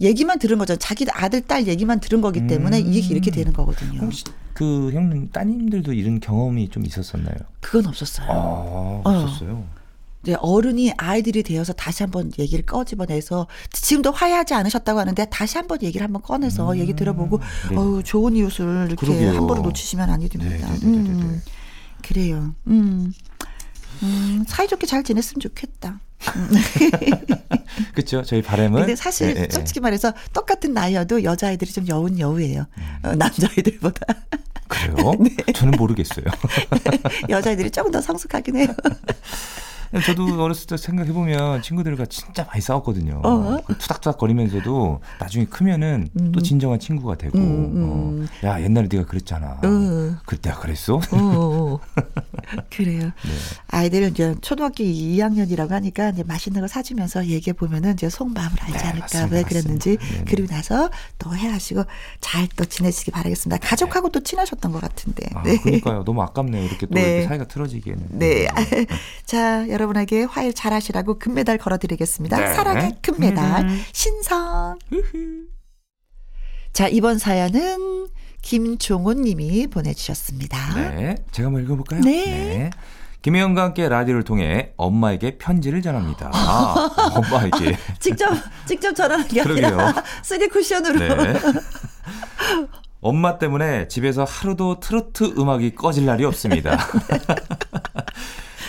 [0.00, 0.74] 얘기만 들은 거죠.
[0.74, 2.92] 자기 아들 딸 얘기만 들은 거기 때문에 음.
[2.92, 4.00] 이게 이렇게 되는 거거든요.
[4.00, 7.36] 혹시 그 형님 따님들도 이런 경험이 좀 있었었나요?
[7.60, 8.28] 그건 없었어요.
[8.28, 9.52] 아, 없었어요.
[9.52, 9.85] 어.
[10.34, 16.22] 어른이 아이들이 되어서 다시 한번 얘기를 꺼집어내서 지금도 화해하지 않으셨다고 하는데 다시 한번 얘기를 한번
[16.22, 17.76] 꺼내서 음, 얘기 들어보고 네.
[17.76, 19.36] 어우 좋은 이웃을 이렇게 그러게요.
[19.36, 20.68] 함부로 놓치시면 됩니다.
[20.72, 21.42] 네, 네, 네, 네 음,
[22.02, 22.54] 그래요.
[22.66, 23.12] 음.
[24.02, 26.00] 음, 사이좋게 잘 지냈으면 좋겠다.
[27.94, 28.22] 그렇죠.
[28.22, 28.80] 저희 바람은.
[28.80, 29.48] 근데 사실 예.
[29.50, 32.66] 솔직히 말해서 똑같은 나이여도 여자아이들이 좀 여운 여우예요.
[32.76, 32.98] 음.
[33.02, 34.00] 어, 남자아이들보다.
[34.68, 35.12] 그래요?
[35.20, 35.52] 네.
[35.52, 36.24] 저는 모르겠어요.
[37.28, 38.68] 여자아이들이 조금 더 성숙하긴 해요.
[40.04, 43.20] 저도 어렸을 때 생각해 보면 친구들과 진짜 많이 싸웠거든요.
[43.24, 43.58] 어?
[43.78, 46.32] 투닥투닥 거리면서도 나중에 크면은 음.
[46.32, 48.28] 또 진정한 친구가 되고, 음, 음.
[48.42, 48.46] 어.
[48.46, 49.60] 야 옛날에 네가 그랬잖아.
[49.62, 50.16] 어.
[50.26, 51.00] 그때가 그랬어?
[51.12, 51.78] 어.
[52.70, 53.02] 그래요.
[53.02, 53.12] 네.
[53.68, 58.84] 아이들은 이제 초등학교 2학년이라고 하니까 이제 맛있는 거 사주면서 얘기해 보면은 이제 속마음을 알지 네,
[58.84, 60.24] 않을까 맞습니다, 왜 그랬는지 네, 네.
[60.26, 61.84] 그리고 나서 또 해하시고
[62.20, 63.58] 잘 또 지내시기 바라겠습니다.
[63.66, 65.26] 가족하고 또 친하셨던 것 같은데.
[65.34, 65.58] 아, 네.
[65.58, 66.04] 그러니까요.
[66.04, 66.64] 너무 아깝네요.
[66.64, 67.02] 이렇게 또 네.
[67.16, 68.06] 이렇게 사이가 틀어지기에는.
[68.12, 68.46] 네.
[68.70, 68.86] 네.
[69.26, 72.36] 자 여러분에게 화해 잘하시라고 금메달 걸어드리겠습니다.
[72.38, 72.54] 네.
[72.54, 73.82] 사랑의 금메달 음.
[73.92, 74.78] 신성.
[76.72, 78.08] 자 이번 사연은
[78.42, 80.74] 김종훈 님이 보내주셨습니다.
[80.74, 81.16] 네.
[81.30, 82.00] 제가 한번 읽어볼까요?
[82.00, 82.24] 네.
[82.24, 82.70] 네.
[83.22, 86.30] 김혜영과 함께 라디오를 통해 엄마에게 편지를 전합니다.
[86.32, 87.76] 아, 엄마에게.
[87.98, 88.28] 직접,
[88.66, 90.98] 직접 전하는 게 아니라 쓰리 쿠션으로.
[91.24, 91.34] 네.
[93.00, 96.78] 엄마 때문에 집에서 하루도 트로트 음악이 꺼질 날이 없습니다.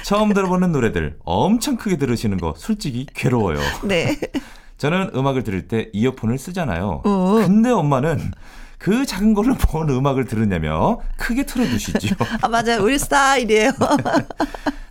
[0.08, 3.60] 처음 들어보는 노래들 엄청 크게 들으시는 거 솔직히 괴로워요.
[3.84, 4.18] 네.
[4.78, 7.02] 저는 음악을 들을 때 이어폰을 쓰잖아요.
[7.04, 7.34] 어.
[7.46, 8.32] 근데 엄마는
[8.78, 12.16] 그 작은 걸로 뭔 음악을 들으냐며 크게 틀어두시죠.
[12.42, 12.84] 아, 맞아요.
[12.84, 13.72] 우리 스타일이에요.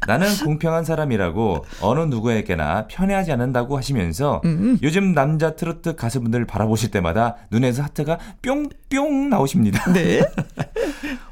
[0.06, 4.78] 나는 공평한 사람이라고 어느 누구에게나 편애하지 않는다고 하시면서 음.
[4.82, 9.92] 요즘 남자 트로트 가수분들 바라보실 때마다 눈에서 하트가 뿅뿅 나오십니다.
[9.92, 10.22] 네.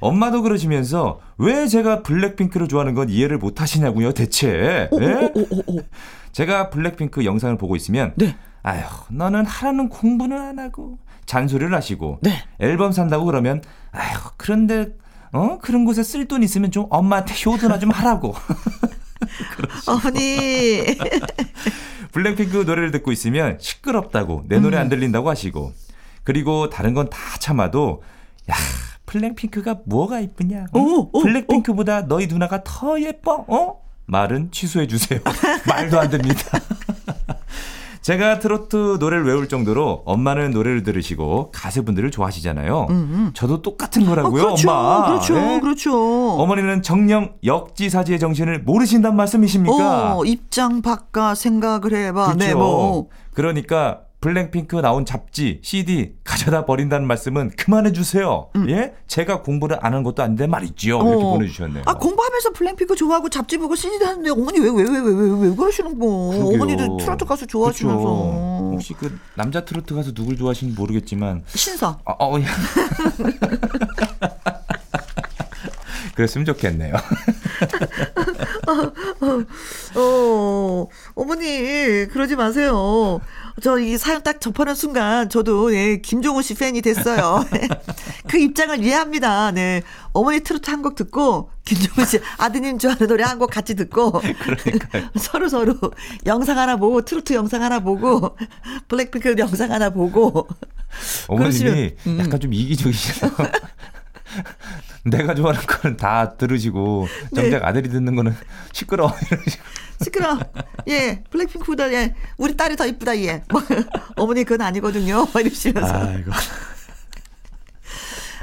[0.00, 4.88] 엄마도 그러시면서 왜 제가 블랙핑크를 좋아하는 건 이해를 못 하시냐고요, 대체.
[4.90, 5.30] 오, 네?
[5.34, 5.80] 오, 오,
[6.32, 8.36] 제가 블랙핑크 영상을 보고 있으면 네.
[8.64, 12.42] 아휴, 너는 하라는 공부는 안 하고 잔소리를 하시고 네.
[12.60, 14.88] 앨범 산다고 그러면 아휴, 그런데
[15.32, 15.58] 어?
[15.60, 18.34] 그런 곳에 쓸 돈 있으면 좀 엄마한테 효도나 좀 하라고.
[19.88, 20.84] 어머니.
[22.12, 24.90] 블랙핑크 노래를 듣고 있으면 시끄럽다고 내 노래 안 음.
[24.90, 25.72] 들린다고 하시고
[26.22, 28.02] 그리고 다른 건 다 참아도
[28.50, 28.54] 야
[29.06, 30.66] 블랙핑크가 뭐가 이쁘냐?
[30.72, 30.78] 어?
[30.78, 32.06] 오, 오, 블랙핑크보다 오.
[32.06, 33.44] 너희 누나가 더 예뻐?
[33.48, 33.80] 어?
[34.06, 35.20] 말은 취소해 주세요.
[35.66, 36.58] 말도 안 됩니다.
[38.04, 42.88] 제가 트로트 노래를 외울 정도로 엄마는 노래를 들으시고 가수분들을 좋아하시잖아요.
[42.90, 43.30] 음음.
[43.32, 45.06] 저도 똑같은 거라고요, 어, 그렇죠, 엄마.
[45.06, 45.60] 그렇죠, 네?
[45.60, 46.32] 그렇죠.
[46.32, 50.18] 어머니는 정령 역지사지의 정신을 모르신단 말씀이십니까?
[50.18, 52.34] 어, 입장 바꿔 생각을 해봐.
[52.34, 52.46] 네, 그렇죠.
[52.46, 53.08] 네, 뭐.
[53.32, 58.48] 그러니까 블랙핑크 나온 잡지, CD 가져다 버린다는 말씀은 그만해 주세요.
[58.56, 58.70] 음.
[58.70, 58.94] 예?
[59.06, 60.98] 제가 공부를 안 한 것도 아닌데 말이죠.
[60.98, 61.06] 어.
[61.06, 61.82] 이렇게 보내주셨네요.
[61.86, 65.98] 아 공부하면서 블랙핑크 좋아하고 잡지 보고 CD 하는데 어머니 왜 왜 왜 왜 왜왜 그러시는
[65.98, 66.06] 거?
[66.06, 68.00] 어머니도 트로트 가수 좋아하시면서.
[68.02, 68.70] 그렇죠.
[68.72, 71.98] 혹시 그 남자 트로트 가수 누굴 좋아하시는지 모르겠지만 신성.
[72.06, 72.46] 아, 어, 야.
[76.16, 76.94] 그랬으면 좋겠네요.
[78.68, 78.92] 어,
[80.00, 83.20] 어, 어머니 그러지 마세요.
[83.62, 87.44] 저 이 사연 딱 접하는 순간 저도 예, 김종훈 씨 팬이 됐어요.
[88.28, 89.52] 그 입장을 이해합니다.
[89.52, 89.82] 네.
[90.12, 94.20] 어머니 트로트 한 곡 듣고 김종훈 씨 아드님 좋아하는 노래 한 곡 같이 듣고.
[95.18, 95.74] 서로 서로
[96.26, 98.36] 영상 하나 보고 트로트 영상 하나 보고
[98.88, 100.48] 블랙핑크 영상 하나 보고
[101.28, 102.18] 어머님이 음.
[102.20, 103.32] 약간 좀 이기적이시네요.
[105.04, 107.64] 내가 좋아하는 거는 다 들으시고 정작 네.
[107.64, 108.34] 아들이 듣는 거는
[108.72, 109.64] 시끄러워 이러시고.
[110.02, 110.38] 시끄러.
[110.88, 113.42] 예, 블랙핑크보다 예, 우리 딸이 더 이쁘다 예.
[113.50, 113.62] 뭐,
[114.16, 115.26] 어머니 그건 아니거든요.
[115.32, 115.94] 막 이러시면서.
[115.94, 116.30] 아이고.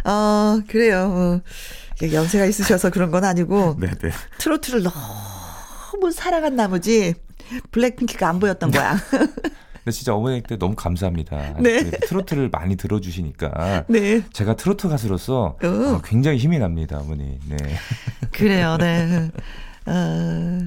[0.04, 1.10] 어 그래요.
[1.10, 1.42] 뭐,
[2.12, 3.78] 연세가 있으셔서 그런 건 아니고.
[3.80, 3.94] 네네.
[4.00, 4.12] 네.
[4.40, 7.14] 트로트를 너무 사랑한 나머지
[7.72, 8.98] 블랙핑크가 안 보였던 거야.
[9.84, 11.56] 근데 진짜 어머니 때 너무 감사합니다.
[11.60, 11.90] 네.
[11.90, 13.86] 트로트를 많이 들어주시니까.
[13.88, 14.22] 네.
[14.32, 17.40] 제가 트로트 가수로서 어, 굉장히 힘이 납니다, 어머니.
[17.48, 17.58] 네.
[18.32, 19.32] 그래요, 네.
[19.86, 20.60] 어...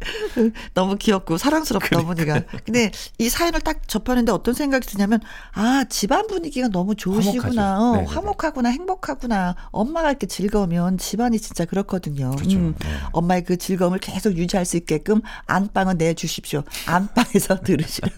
[0.74, 2.10] 너무 귀엽고 사랑스럽다 그러니까.
[2.10, 2.60] 어머니가.
[2.64, 5.20] 근데 이 사연을 딱 접하는데 어떤 생각이 드냐면
[5.52, 9.56] 아 집안 분위기가 너무 좋으시구나, 어, 화목하구나, 행복하구나.
[9.70, 12.30] 엄마가 이렇게 즐거우면 집안이 진짜 그렇거든요.
[12.36, 12.58] 그렇죠.
[12.58, 12.88] 음, 네.
[13.12, 16.62] 엄마의 그 즐거움을 계속 유지할 수 있게끔 안방은 내 주십시오.
[16.86, 18.08] 안방에서 들으시라.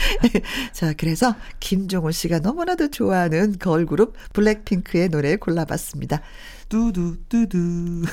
[0.72, 6.22] 자, 그래서 김종호 씨가 너무나도 좋아하는 걸그룹 블랙핑크의 노래 골라봤습니다.
[6.70, 8.04] 뚜두.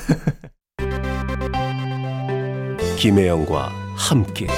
[2.98, 4.48] 김혜영과 함께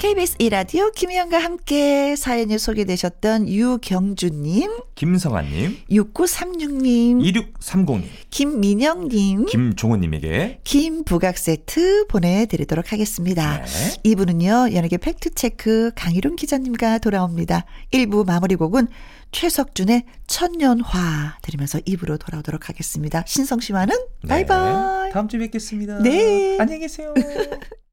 [0.00, 7.20] KBS 이라디오 김혜영과 함께 사연이 소개되셨던 유경주님, 김성환님, 6936님,
[7.60, 13.60] 2630님, 김민영님, 김종호님에게 김부각 세트 보내드리도록 하겠습니다.
[13.60, 14.00] 네.
[14.04, 17.66] 이분은요, 연예계 팩트체크 강희룡 기자님과 돌아옵니다.
[17.92, 18.88] 1부 마무리 곡은
[19.32, 23.22] 최석준의 천년화 들으면서 입으로 돌아오도록 하겠습니다.
[23.26, 24.28] 신성 씨와는 네.
[24.28, 25.12] 바이바이.
[25.12, 25.98] 다음 주에 뵙겠습니다.
[25.98, 26.56] 네.
[26.58, 27.12] 안녕히 계세요.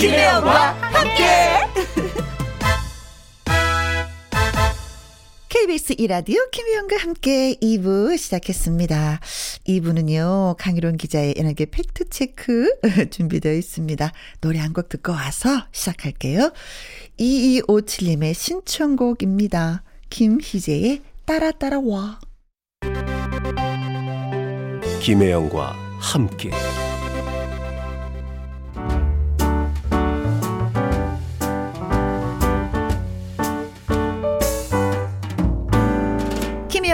[0.00, 1.24] 김혜영과 함께.
[5.48, 9.20] KBS 이라디오 김희영과 함께 2부 시작했습니다.
[9.68, 12.76] 2부는요, 강희론 기자의 연예계 팩트체크
[13.10, 14.10] 준비되어 있습니다.
[14.40, 16.52] 노래 한 곡 듣고 와서 시작할게요.
[17.18, 19.82] 2257님의 신청곡입니다.
[20.08, 22.20] 김희재의 따라 따라와.
[25.02, 26.50] 김혜영과 함께.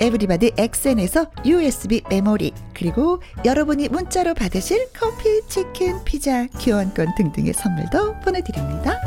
[0.00, 8.98] 에브리바디 엑센에서 USB 메모리 그리고 여러분이 문자로 받으실 커피, 치킨, 피자, 교환권 등등의 선물도 보내드립니다.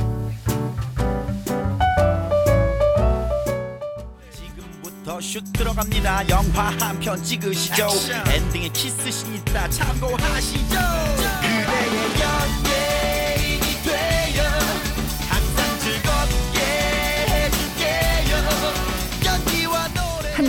[5.22, 6.28] 슛 들어갑니다.
[6.30, 7.88] 영화 한 편 찍으시죠.
[8.34, 10.76] 엔딩에 키스신 있다 참고하시죠.
[10.78, 12.63] 한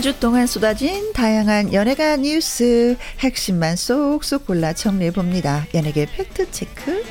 [0.05, 5.67] 주 동안 쏟아진 다양한 연예가 뉴스 핵심만 쏙쏙 골라 정리해 봅니다.
[5.73, 7.03] 연예계 팩트 체크.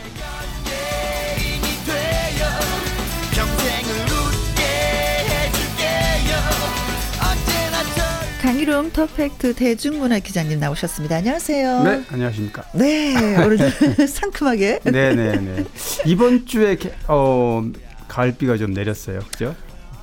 [8.44, 11.16] 강희룡 터펙트 대중문화 기자님 나오셨습니다.
[11.16, 11.84] 안녕하세요.
[11.86, 12.64] 네, 안녕하십니까.
[12.76, 13.58] 네, 오늘
[14.08, 14.82] 상큼하게.
[14.84, 15.64] 네, 네, 네.
[16.06, 16.78] 이번 주에
[17.08, 17.64] 어
[18.08, 19.22] 가을비가 좀 내렸어요.
[19.32, 19.56] 그죠?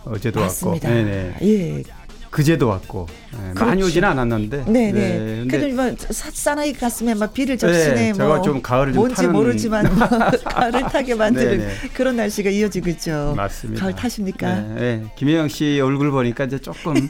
[0.05, 0.89] 어제도 맞습니다.
[0.89, 1.03] 왔고.
[1.05, 1.79] 네 네.
[1.79, 2.00] 예.
[2.31, 3.87] 그제도 왔고 네, 많이 그렇죠.
[3.87, 4.65] 오지는 않았는데.
[4.67, 4.93] 네네.
[4.93, 7.95] 네, 근데 그래도 뭐 사- 사나이 가슴에 막 비를 접시네.
[7.95, 10.07] 네, 제가 뭐 좀 가을을 좀 뭔지 타는- 모르지만 뭐
[10.45, 11.73] 가을을 타게 만드는 네네.
[11.93, 13.35] 그런 날씨가 이어지고 있죠.
[13.37, 13.81] 맞습니다.
[13.83, 14.55] 가을 타십니까?
[14.61, 15.05] 네, 네.
[15.17, 16.95] 김혜영 씨 얼굴 보니까 이제 조금.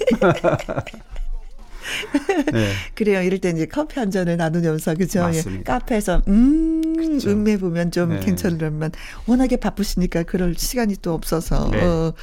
[2.52, 2.68] 네.
[2.94, 3.22] 그래요.
[3.22, 5.20] 이럴 때 이제 커피 한 잔을 나누면서 그죠?
[5.22, 5.60] 맞습니다.
[5.74, 5.78] 예.
[5.78, 7.30] 카페에서 음 그쵸.
[7.30, 8.20] 음메 보면 좀 네.
[8.20, 8.92] 괜찮으려면
[9.26, 11.70] 워낙에 바쁘시니까 그럴 시간이 또 없어서.
[11.70, 11.82] 네.
[11.82, 12.14] 어.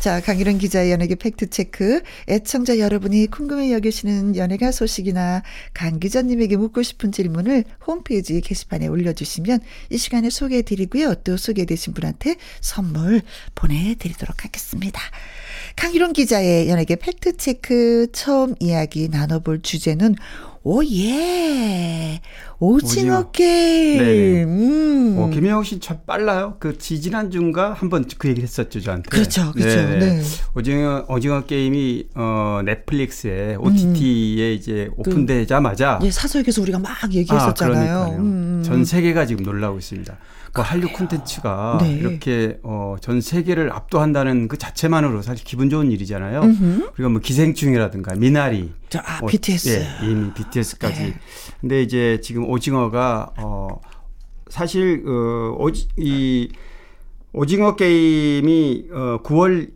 [0.00, 2.02] 자 강일원 기자의 연예계 팩트 체크.
[2.28, 5.42] 애청자 여러분이 궁금해 여기시는 연예가 소식이나
[5.74, 11.16] 강 기자님에게 묻고 싶은 질문을 홈페이지 게시판에 올려주시면 이 시간에 소개해드리고요.
[11.24, 13.22] 또 소개되신 분한테 선물
[13.54, 15.00] 보내드리도록 하겠습니다.
[15.76, 20.16] 강희론 기자의 연예계 팩트체크 처음 이야기 나눠볼 주제는
[20.62, 22.20] 오예
[22.58, 23.30] 오징어.
[23.30, 24.44] 게임 네네.
[24.44, 25.16] 음.
[25.18, 26.56] 어, 김혜영 씨참 빨라요.
[26.58, 29.08] 그 지지난 주인가 한번 그 얘기를 했었죠, 저한테.
[29.10, 29.76] 그렇죠, 그렇죠.
[29.76, 29.98] 네.
[29.98, 30.22] 네.
[30.56, 37.98] 오징어 오징어 게임이 어 넷플릭스에 OTT에 이제 오픈되자마자 예, 사석에서 우리가 막 얘기했었잖아요.
[37.98, 38.08] 아.
[38.16, 38.62] 음.
[38.64, 40.16] 전 세계가 지금 놀라고 있습니다.
[40.56, 41.92] 그 한류 콘텐츠가 네.
[41.92, 46.40] 이렇게 어, 전 세계를 압도한다는 그 자체만으로 사실 기분 좋은 일이잖아요.
[46.42, 46.90] 음흠.
[46.94, 49.68] 그리고 뭐 기생충이라든가 미나리, 저, 아, 어, BTS.
[50.02, 51.00] 예, 이미 BTS까지.
[51.02, 51.14] 네.
[51.60, 53.80] 근데 이제 지금 오징어가 어
[54.48, 56.48] 사실 어 오지 이
[57.32, 59.70] 오징어 게임이 어 9월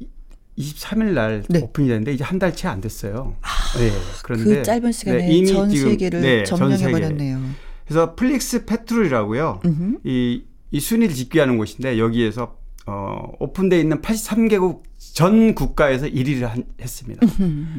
[0.59, 1.61] 23일 날 네.
[1.61, 3.35] 오픈이 됐는데 이제 한 달 채 안 됐어요.
[3.79, 3.90] 네.
[4.23, 6.90] 그런데 그 짧은 시간에 네, 이미 전 지금, 세계를 네, 전 점령해.
[6.90, 7.40] 버렸네요.
[7.87, 9.61] 그래서 플릭스 패트롤이라고요.
[9.64, 9.99] 음흠.
[10.05, 12.56] 이, 이 순위를 집계하는 곳인데 여기에서
[12.87, 14.83] 어, 오픈돼 있는 83개국
[15.14, 17.24] 전 국가에서 1위를 한, 했습니다.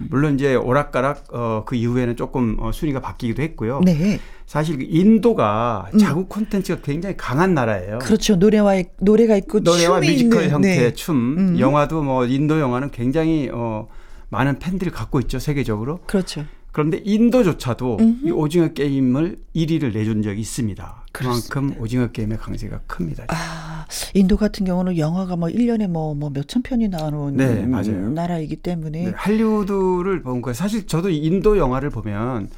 [0.10, 3.82] 물론 이제 오락가락 어, 그 이후에는 조금 어, 순위가 바뀌기도 했고요.
[3.84, 8.00] 네, 사실 그 인도가 자국 콘텐츠가 굉장히 강한 나라예요.
[8.00, 8.36] 그렇죠.
[8.36, 10.94] 노래와 노래가 있고 노래와 뮤지컬 있는, 형태의 네.
[10.94, 11.60] 춤, 음.
[11.60, 13.88] 영화도 뭐 인도 영화는 굉장히 어,
[14.30, 16.00] 많은 팬들을 갖고 있죠 세계적으로.
[16.06, 16.46] 그렇죠.
[16.72, 18.28] 그런데 인도조차도 음흠.
[18.28, 21.06] 이 오징어 게임을 1위를 내준 적이 있습니다.
[21.12, 23.26] 그만큼 오징어 게임의 강세가 큽니다.
[23.28, 28.10] 아, 인도 같은 경우는 영화가 뭐 1년에 뭐, 뭐 몇천 편이 나오는 네, 맞아요.
[28.12, 30.54] 나라이기 때문에 네, 할리우드를 본 거예요.
[30.54, 32.50] 사실 저도 이 인도 영화를 보면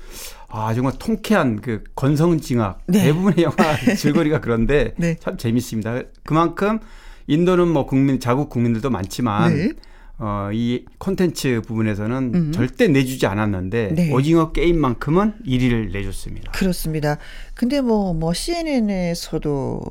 [0.48, 3.06] 아 정말 통쾌한 그 건성징악 네.
[3.06, 3.56] 대부분의 영화
[3.98, 5.16] 줄거리가 그런데 네.
[5.20, 6.04] 참 재밌습니다.
[6.24, 6.80] 그만큼
[7.26, 9.72] 인도는 뭐 국민 자국 국민들도 많지만 네.
[10.20, 12.52] 어, 이 콘텐츠 부분에서는 음.
[12.52, 14.14] 절대 내주지 않았는데 네.
[14.14, 16.52] 오징어 게임만큼은 1위를 내줬습니다.
[16.52, 17.18] 그렇습니다.
[17.56, 19.82] 근데 뭐, 뭐, CNN에서도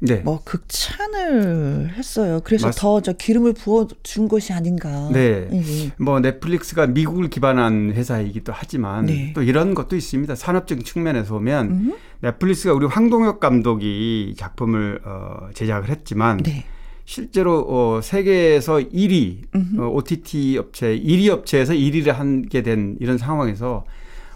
[0.00, 0.16] 네.
[0.24, 2.40] 뭐 극찬을 했어요.
[2.44, 5.08] 그래서 맞- 더저 기름을 부어 준 것이 아닌가.
[5.12, 5.48] 네.
[5.52, 5.90] 예.
[5.96, 9.32] 뭐 넷플릭스가 미국을 기반한 회사이기도 하지만 네.
[9.34, 10.34] 또 이런 것도 있습니다.
[10.36, 11.94] 산업적인 측면에서 보면 음.
[12.20, 16.64] 넷플릭스가 우리 황동혁 감독이 작품을 어, 제작을 했지만 네.
[17.08, 19.38] 실제로 어, 세계에서 1위
[19.78, 23.86] 어, OTT 업체 1위 업체에서 1위를 하게 된 이런 상황에서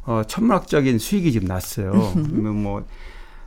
[0.07, 1.93] 어, 천문학적인 수익이 지금 났어요.
[2.15, 2.87] 그러면 뭐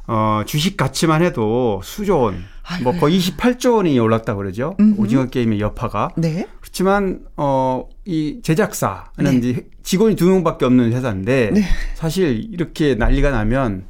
[0.06, 2.44] 어, 주식 가치만 해도 수조 원,
[2.84, 4.76] 뭐 거의 28조 원이 올랐다 그러죠.
[4.80, 5.02] 음흠.
[5.02, 6.10] 오징어 게임의 여파가.
[6.18, 6.46] 네.
[6.62, 9.36] 그렇지만 어, 이 제작사는 네.
[9.38, 11.64] 이제 직원이 두 명밖에 없는 회사인데 네.
[11.96, 13.86] 사실 이렇게 난리가 나면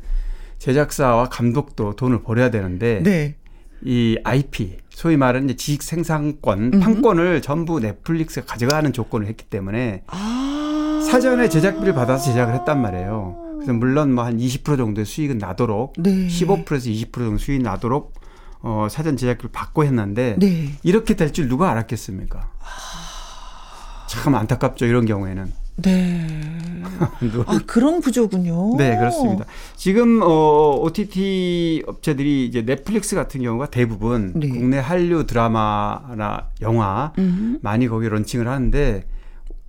[0.60, 3.36] 제작사와 감독도 돈을 벌여야 되는데 네.
[3.84, 6.80] 이 IP 소위 말하는 이제 지식 생산권 음흠.
[6.80, 11.02] 판권을 전부 넷플릭스가 가져가는 조건을 했기 때문에 아.
[11.12, 13.36] 사전에 제작비를 받아서 제작을 했단 말이에요.
[13.56, 16.28] 그래서 물론 뭐 한 20% 정도의 수익은 나도록 네.
[16.28, 18.14] 15%에서 20% 정도 수익이 나도록
[18.62, 20.70] 어, 사전 제작비를 받고 했는데 네.
[20.82, 22.50] 이렇게 될 줄 누가 알았겠습니까?
[24.08, 25.52] 참 안타깝죠 이런 경우에는.
[25.78, 26.26] 네.
[27.48, 28.78] 아, 그런 구조군요.
[28.78, 29.46] 네, 그렇습니다.
[29.76, 34.48] 지금 어, OTT 업체들이 이제 넷플릭스 같은 경우가 대부분 네.
[34.48, 37.60] 국내 한류 드라마나 영화 음.
[37.62, 39.06] 많이 거기 런칭을 하는데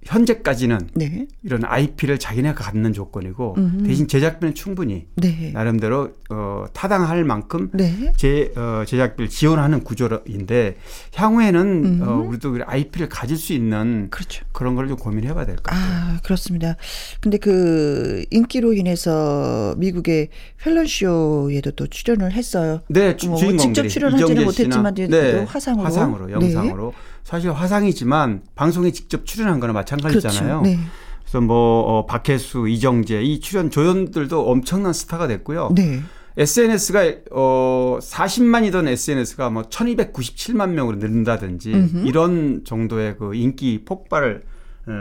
[0.04, 1.26] 현재까지는 네.
[1.42, 3.82] 이런 IP를 자기네가 갖는 조건이고 음흠.
[3.88, 5.50] 대신 제작비는 충분히 네.
[5.52, 8.12] 나름대로 어, 타당할 만큼 네.
[8.16, 10.76] 제 어, 제작비를 지원하는 구조인데
[11.14, 12.02] 향후에는 음.
[12.06, 14.44] 어, 우리도 IP를 가질 수 있는 그렇죠.
[14.52, 15.84] 그런 걸 좀 고민해 봐야 될 것 같아요.
[16.14, 16.76] 아, 그렇습니다.
[17.20, 20.28] 근데 그 인기로 인해서 미국의
[20.62, 22.80] 펠런쇼에도 또 출연을 했어요.
[22.88, 25.84] 네, 주, 뭐 직접 출연하지는 못했지만 네, 또 화상으로.
[25.84, 26.32] 화상으로 네.
[26.34, 26.92] 영상으로
[27.26, 30.60] 사실 화상이지만 방송에 직접 출연한 거나 마찬가지잖아요.
[30.60, 30.62] 그렇죠.
[30.62, 30.78] 네.
[31.22, 35.72] 그래서 뭐 어, 박혜수, 이정재 이 출연 조연들도 엄청난 스타가 됐고요.
[35.74, 36.02] 네.
[36.36, 37.00] SNS가
[37.32, 42.06] 어 40만이던 SNS가 뭐 1297만 명으로 늘는다든지 음흠.
[42.06, 44.44] 이런 정도의 그 인기 폭발을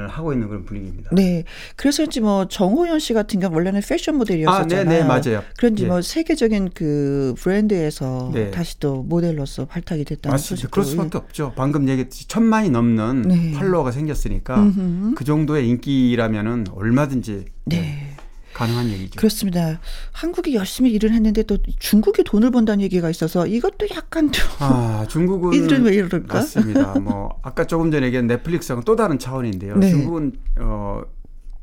[0.10, 1.12] 하고 있는 그런 분위기입니다.
[1.14, 1.44] 네.
[1.76, 4.82] 그래서인지 뭐 정호연 씨 같은 경우 원래는 패션 모델이었었잖아요.
[4.82, 5.44] 아, 네, 네, 맞아요.
[5.58, 5.90] 그런지 네.
[5.90, 8.52] 뭐 세계적인 그 브랜드에서 네.
[8.52, 10.72] 다시 또 모델로서 발탁이 됐다는 소식.
[10.72, 11.54] 그럴 수밖에 없죠.
[11.56, 13.52] 방금 얘기했듯이 천만이 넘는 네.
[13.54, 15.16] 팔로워가 생겼으니까 음흠.
[15.16, 18.16] 그 정도의 인기라면은 얼마든지 네.
[18.56, 19.18] 가능한 얘기죠.
[19.18, 19.82] 그렇습니다.
[20.14, 25.52] 한국이 열심히 일을 했는데 또 중국이 돈을 번다는 얘기가 있어서 이것도 약간 좀 아, 중국은
[25.60, 26.34] 이들은 왜 이럴까?
[26.34, 26.98] 맞습니다.
[27.00, 29.76] 뭐 아까 조금 전에 얘기한 넷플릭스하고 또 다른 차원인데요.
[29.76, 29.90] 네.
[29.90, 30.32] 중국은
[30.62, 31.02] 어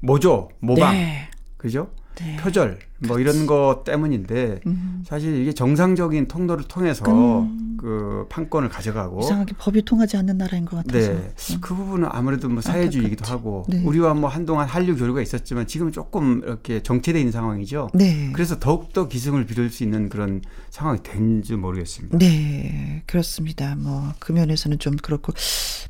[0.01, 0.93] 모조, 모방.
[0.93, 1.30] 네.
[1.57, 1.90] 그죠?
[2.16, 2.36] 네.
[2.36, 2.78] 표절
[3.09, 3.18] 뭐.
[3.18, 5.03] 이런 거 때문인데 음.
[5.07, 7.05] 사실 이게 정상적인 통로를 통해서
[7.40, 7.76] 음.
[7.78, 11.32] 그 판권을 가져가고 이상하게 법이 통하지 않는 나라인 것 같아서 네.
[11.50, 11.59] 음.
[11.61, 13.82] 그 부분은 아무래도 뭐 사회주의이기도 하고 네.
[13.84, 17.90] 우리와 뭐 한동안 한류 교류가 있었지만 지금은 조금 이렇게 정체돼 있는 상황이죠.
[17.94, 18.30] 네.
[18.32, 22.18] 그래서 더욱 더 기승을 비를 수 있는 그런 상황이 된지 모르겠습니다.
[22.18, 23.74] 네, 그렇습니다.
[23.76, 25.32] 뭐 그 면에서는 좀 그렇고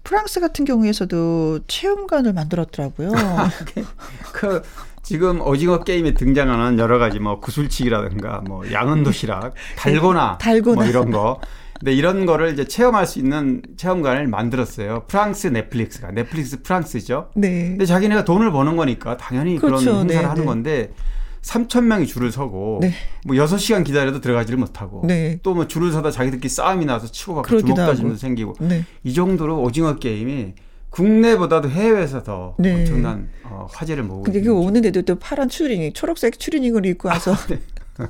[0.04, 3.12] 프랑스 같은 경우에서도 체험관을 만들었더라고요.
[4.32, 4.62] 그
[5.02, 10.74] 지금 오징어 게임에 등장하는 여러 가지 뭐 구슬치기라든가 뭐 양은 도시락, 달고나, 달고나.
[10.76, 11.40] 뭐 이런 거.
[11.78, 15.02] 근데 이런 거를 이제 체험할 수 있는 체험관을 만들었어요.
[15.08, 17.30] 프랑스 넷플릭스가 넷플릭스 프랑스죠.
[17.34, 17.70] 네.
[17.70, 19.84] 근데 자기네가 돈을 버는 거니까 당연히 그렇죠.
[19.84, 20.46] 그런 행사를 네, 하는 네.
[20.46, 20.92] 건데
[21.42, 22.92] 3천 명이 줄을 서고 네.
[23.26, 25.40] 뭐 6시간 기다려도 들어가지를 못하고 네.
[25.42, 28.84] 또뭐 줄을 서다 자기들끼리 싸움이 나서 치고 가고 주먹 다짐도 생기고 네.
[29.02, 30.54] 이 정도로 오징어 게임이
[30.92, 32.74] 국내보다도 해외에서 더 네.
[32.74, 37.46] 엄청난 어, 화제를 모으고 근데 그 오는데도 또 파란 추리닝, 초록색 추리닝을 입고 와서 아,
[37.48, 37.58] 네.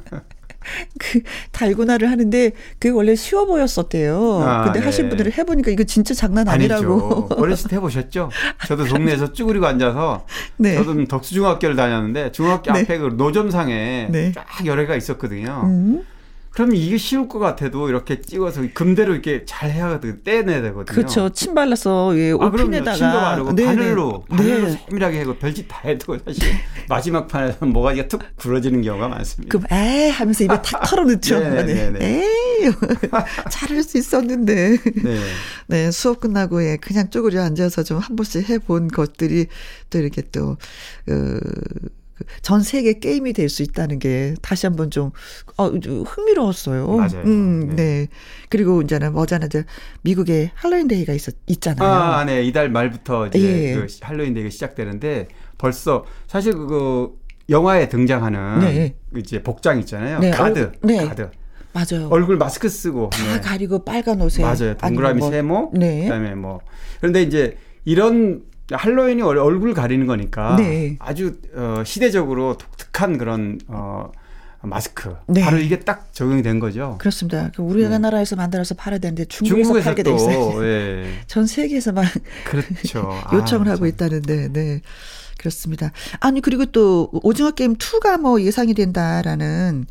[0.98, 1.20] 그
[1.50, 4.42] 달고나를 하는데 그게 원래 쉬워 보였었대요.
[4.42, 4.84] 아, 근데 네.
[4.84, 6.92] 하신 분들은 해보니까 이거 진짜 장난 아니라고.
[6.92, 7.28] 아니죠.
[7.36, 8.30] 어렸을 때 해보셨죠?
[8.66, 10.26] 저도 동네에서 쭈그리고 앉아서
[10.58, 10.76] 네.
[10.76, 12.80] 저도 덕수중학교를 다녔는데 중학교 네.
[12.80, 14.32] 앞에 그 노점상에 네.
[14.32, 15.62] 쫙 여러 개가 있었거든요.
[15.64, 16.04] 음.
[16.52, 20.84] 그러면 이게 쉬울 것 같아도 이렇게 찍어서 금대로 이렇게 잘 해야 떼내야 되거든요.
[20.84, 21.30] 그렇죠.
[21.30, 24.36] 침 발라서 예, 옷핀에다가 아, 침도 바르고 네, 바늘로 네.
[24.36, 24.84] 바늘로 네.
[24.86, 26.42] 세밀하게 하고 별짓 다 해도 사실
[26.90, 29.50] 마지막 판에서 모가지가 툭 부러지는 경우가 많습니다.
[29.58, 31.40] 그럼 에 하면서 입에 탁 털어넣죠.
[31.40, 32.22] 네, 네, 네.
[32.22, 32.70] 에이
[33.50, 34.76] 잘할 수 있었는데.
[35.02, 35.20] 네.
[35.68, 39.46] 네 수업 끝나고 예 그냥 쪼그려 앉아서 좀 한 번씩 해본 것들이
[39.90, 40.56] 또 이렇게 또
[41.06, 41.40] 그.
[42.42, 45.10] 전 세계 게임이 될 수 있다는 게 다시 한번 좀,
[45.58, 46.86] 어, 흥미로웠어요.
[46.96, 47.22] 맞아요.
[47.26, 47.74] 음, 네.
[47.76, 48.08] 네.
[48.48, 49.62] 그리고 이제는 뭐잖아, 요
[50.02, 51.88] 미국에 할로윈 데이가 있었, 있잖아요.
[51.88, 52.42] 아, 네.
[52.42, 53.74] 이달 말부터 이제 예.
[53.74, 57.18] 그 할로윈 데이가 시작되는데 벌써 사실 그
[57.50, 58.94] 영화에 등장하는 네.
[59.16, 60.20] 이제 복장 있잖아요.
[60.20, 60.30] 네.
[60.30, 60.60] 가드.
[60.60, 61.04] 어, 네.
[61.06, 61.30] 가드.
[61.74, 62.08] 맞아요.
[62.10, 63.40] 얼굴 마스크 쓰고 다 네.
[63.40, 64.76] 가리고 빨간 옷에 맞아요.
[64.76, 65.72] 동그라미 뭐, 세모.
[65.74, 66.02] 네.
[66.04, 66.60] 그다음에 뭐
[67.00, 68.42] 그런데 이제 이런
[68.76, 70.96] 할로윈이 얼굴 가리는 거니까 네.
[70.98, 74.10] 아주 어, 시대적으로 독특한 그런 어,
[74.62, 75.14] 마스크.
[75.26, 75.42] 네.
[75.42, 76.96] 바로 이게 딱 적용이 된 거죠.
[76.98, 77.50] 그렇습니다.
[77.54, 78.42] 그 우리나라에서 네.
[78.42, 80.64] 만들어서 팔아야 되는데 중국에서, 중국에서 팔게 돼 있어요.
[80.64, 81.04] 예.
[81.26, 82.06] 전 세계에서만
[82.44, 83.20] 그렇죠.
[83.34, 84.80] 요청을 아, 하고 있다는데, 네.
[85.38, 85.90] 그렇습니다.
[86.20, 89.86] 아니 그리고 또 오징어 게임 2가 뭐 예상이 된다라는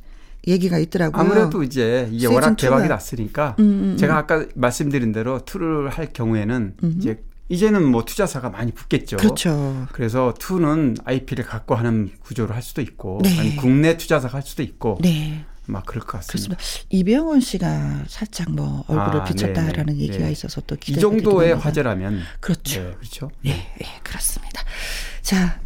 [0.47, 1.21] 얘기가 있더라고요.
[1.21, 6.13] 아무래도 이제 이게 워낙 대박이 났으니까 음, 음, 음, 제가 아까 말씀드린 대로 2를 할
[6.13, 6.95] 경우에는 음.
[6.97, 7.21] 이제
[7.51, 9.17] 이제는 뭐 투자사가 많이 붙겠죠.
[9.17, 9.85] 그렇죠.
[9.91, 13.39] 그래서 투는 IP를 갖고 하는 구조를 할 수도 있고, 네.
[13.39, 15.43] 아니 국내 투자사가 할 수도 있고, 네.
[15.65, 16.55] 막 그럴 것 같습니다.
[16.55, 16.87] 그렇습니다.
[16.89, 19.97] 이병헌 씨가 살짝 뭐 얼굴을 아, 비쳤다라는 네네.
[19.99, 20.31] 얘기가 네.
[20.31, 22.81] 있어서 또이 정도의 화제라면 그렇죠.
[22.81, 23.31] 네, 그렇죠.
[23.41, 24.63] 네, 네, 그렇습니다.
[25.21, 25.59] 자,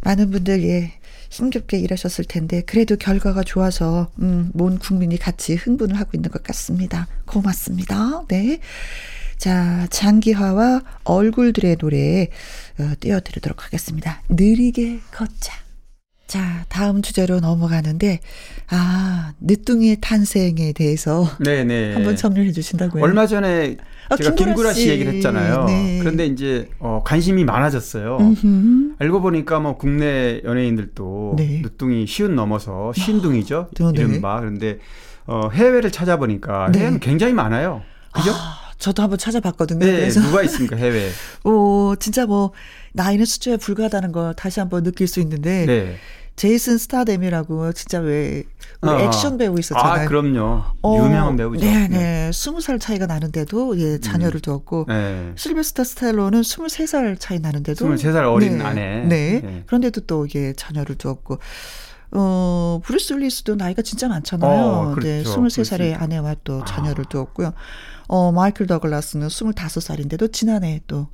[0.00, 0.98] 많은 분들 예.
[1.30, 7.06] 힘겹게 일하셨을 텐데 그래도 결과가 좋아서 음, 온 국민이 같이 흥분을 하고 있는 것 같습니다.
[7.26, 8.22] 고맙습니다.
[8.28, 8.60] 네.
[9.38, 12.28] 자, 장기화와 얼굴들의 노래
[12.80, 14.20] 어, 띄워드리도록 하겠습니다.
[14.28, 15.54] 느리게 걷자.
[16.26, 18.20] 자, 다음 주제로 넘어가는데,
[18.68, 21.26] 아, 늦둥이의 탄생에 대해서.
[21.42, 21.64] 네네.
[21.64, 21.94] 네.
[21.94, 23.02] 한번 정리해 주신다고요?
[23.02, 23.78] 얼마 전에
[24.10, 24.82] 아, 제가 김구라 씨.
[24.82, 25.64] 씨 얘기를 했잖아요.
[25.64, 25.98] 네.
[26.00, 28.18] 그런데 이제, 어, 관심이 많아졌어요.
[28.20, 28.96] 음흠.
[28.98, 31.60] 알고 보니까 뭐 국내 연예인들도 네.
[31.62, 33.70] 늦둥이 쉬운 넘어서 쉰둥이죠.
[33.80, 34.02] 아, 네.
[34.02, 34.40] 이른바.
[34.40, 34.80] 그런데,
[35.26, 36.80] 어, 해외를 찾아보니까 네.
[36.80, 37.82] 해외는 굉장히 많아요.
[38.12, 38.32] 그죠?
[38.32, 38.57] 아.
[38.78, 39.84] 저도 한번 찾아봤거든요.
[39.84, 41.10] 네, 그래서 누가 있습니까 해외?
[41.44, 42.52] 오, 진짜 뭐
[42.92, 45.96] 나이는 숫자에 불과하다는 걸 다시 한번 느낄 수 있는데 네.
[46.36, 48.44] 제이슨 스타뎀이라고 진짜 왜
[48.80, 49.00] 우리 어.
[49.00, 50.04] 액션 배우 있었잖아요.
[50.04, 50.62] 아, 그럼요.
[50.82, 51.64] 어, 유명한 배우죠.
[51.64, 52.30] 네, 네.
[52.30, 54.40] 20살 차이가 나는데도 예, 자녀를 음.
[54.40, 55.32] 두었고 네.
[55.34, 58.64] 실베스터 스텔로는 23살 차이 나는데도 23살 어린 네.
[58.64, 59.04] 아내.
[59.04, 59.40] 네.
[59.42, 59.64] 네.
[59.66, 61.40] 그런데도 또 예, 자녀를 두었고
[62.12, 64.64] 어, 브루스 윌리스도 나이가 진짜 많잖아요.
[64.64, 65.08] 어, 그렇죠.
[65.08, 67.08] 네, 23살의 아내와 또 자녀를 아.
[67.08, 67.52] 두었고요.
[68.08, 71.08] 어, 마이클 더글라스는 25살인데도 지난해 또,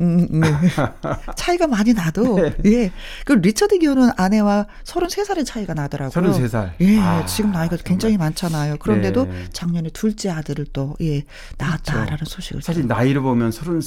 [0.00, 0.48] 음, 네.
[1.36, 2.56] 차이가 많이 나도, 네.
[2.66, 2.92] 예.
[3.24, 6.32] 그 리처드 기어는 아내와 33살의 차이가 나더라고요.
[6.32, 6.72] 33살.
[6.80, 6.98] 예.
[6.98, 8.26] 아, 지금 나이가 굉장히 정말.
[8.30, 8.78] 많잖아요.
[8.78, 9.44] 그런데도 네.
[9.52, 11.22] 작년에 둘째 아들을 또, 예,
[11.58, 12.24] 낳았다라는 그렇죠.
[12.24, 12.62] 소식을.
[12.62, 13.80] 사실 나이를 보면 33,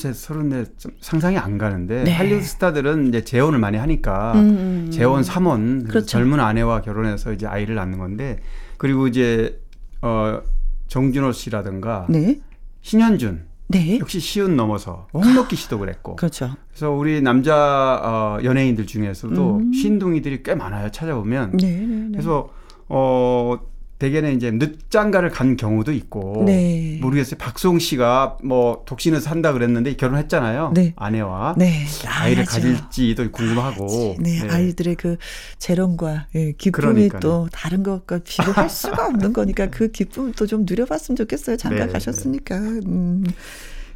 [0.50, 2.14] 34 상상이 안 가는데, 네.
[2.14, 4.92] 할리우드 스타들은 이제 재혼을 많이 하니까, 음, 음, 음.
[4.92, 6.06] 재혼 삼혼, 그렇죠.
[6.08, 8.40] 젊은 아내와 결혼해서 이제 아이를 낳는 건데,
[8.78, 9.60] 그리고 이제,
[10.02, 10.40] 어,
[10.88, 12.40] 정준호 씨라든가, 네.
[12.82, 13.48] 신현준.
[13.68, 13.98] 네.
[14.00, 16.16] 역시 시운 넘어서 홍록기 씨도 그랬고.
[16.16, 16.52] 그렇죠.
[16.70, 19.74] 그래서 우리 남자 어, 연예인들 중에서도 음.
[19.74, 20.92] 신동이들이 꽤 많아요.
[20.92, 21.58] 찾아보면.
[21.58, 22.08] 네, 네, 네.
[22.12, 22.50] 그래서
[22.88, 23.58] 어
[23.98, 27.00] 대개는 이제 늦장가를 간 경우도 있고 네.
[27.02, 27.38] 모르겠어요.
[27.38, 30.72] 박수홍 씨가 뭐 독신을 산다 그랬는데 결혼했잖아요.
[30.76, 30.94] 네.
[30.98, 31.86] 아내와 네.
[32.06, 34.18] 아이를 가질지도 궁금하고.
[34.20, 34.42] 네.
[34.42, 34.50] 네.
[34.50, 35.18] 아이들의 그
[35.60, 36.72] 재롱과 예, 기쁨이
[37.08, 37.20] 그러니까요.
[37.22, 41.56] 또 다른 것과 비교할 수가 없는 거니까 그 기쁨도 좀 누려봤으면 좋겠어요.
[41.56, 41.92] 장가 네.
[41.92, 42.58] 가셨으니까.
[42.58, 43.24] 음.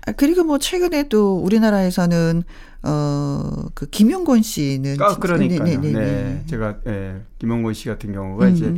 [0.06, 2.44] 아, 그리고 뭐 최근에도 우리나라에서는
[2.82, 5.64] 어그 김용곤 씨는 아 그러니까요.
[5.66, 6.44] 네, 네, 네, 네.
[6.48, 8.56] 제가 예, 김용곤 씨 같은 경우가 음.
[8.56, 8.74] 이제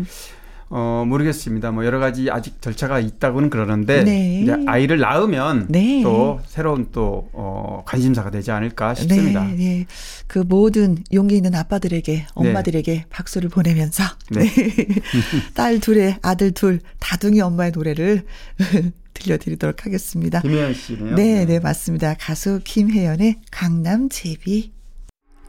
[0.74, 1.72] 어, 모르겠습니다.
[1.72, 4.42] 뭐 여러 가지 아직 절차가 있다고는 그러는데 네.
[4.42, 6.02] 이제 아이를 낳으면 네.
[6.02, 9.44] 또 새로운 또 어, 관심사가 되지 않을까 싶습니다.
[9.44, 9.86] 네, 네.
[10.28, 13.06] 그 모든 용기 있는 아빠들에게 엄마들에게 네.
[13.10, 14.50] 박수를 보내면서 네.
[15.54, 18.24] 딸 둘에 아들 둘 다둥이 엄마의 노래를
[19.14, 20.40] 들려드리도록 하겠습니다.
[20.40, 21.16] 김혜연 씨네요.
[21.16, 22.16] 네, 네, 맞습니다.
[22.18, 24.72] 가수 김혜연의 강남 제비.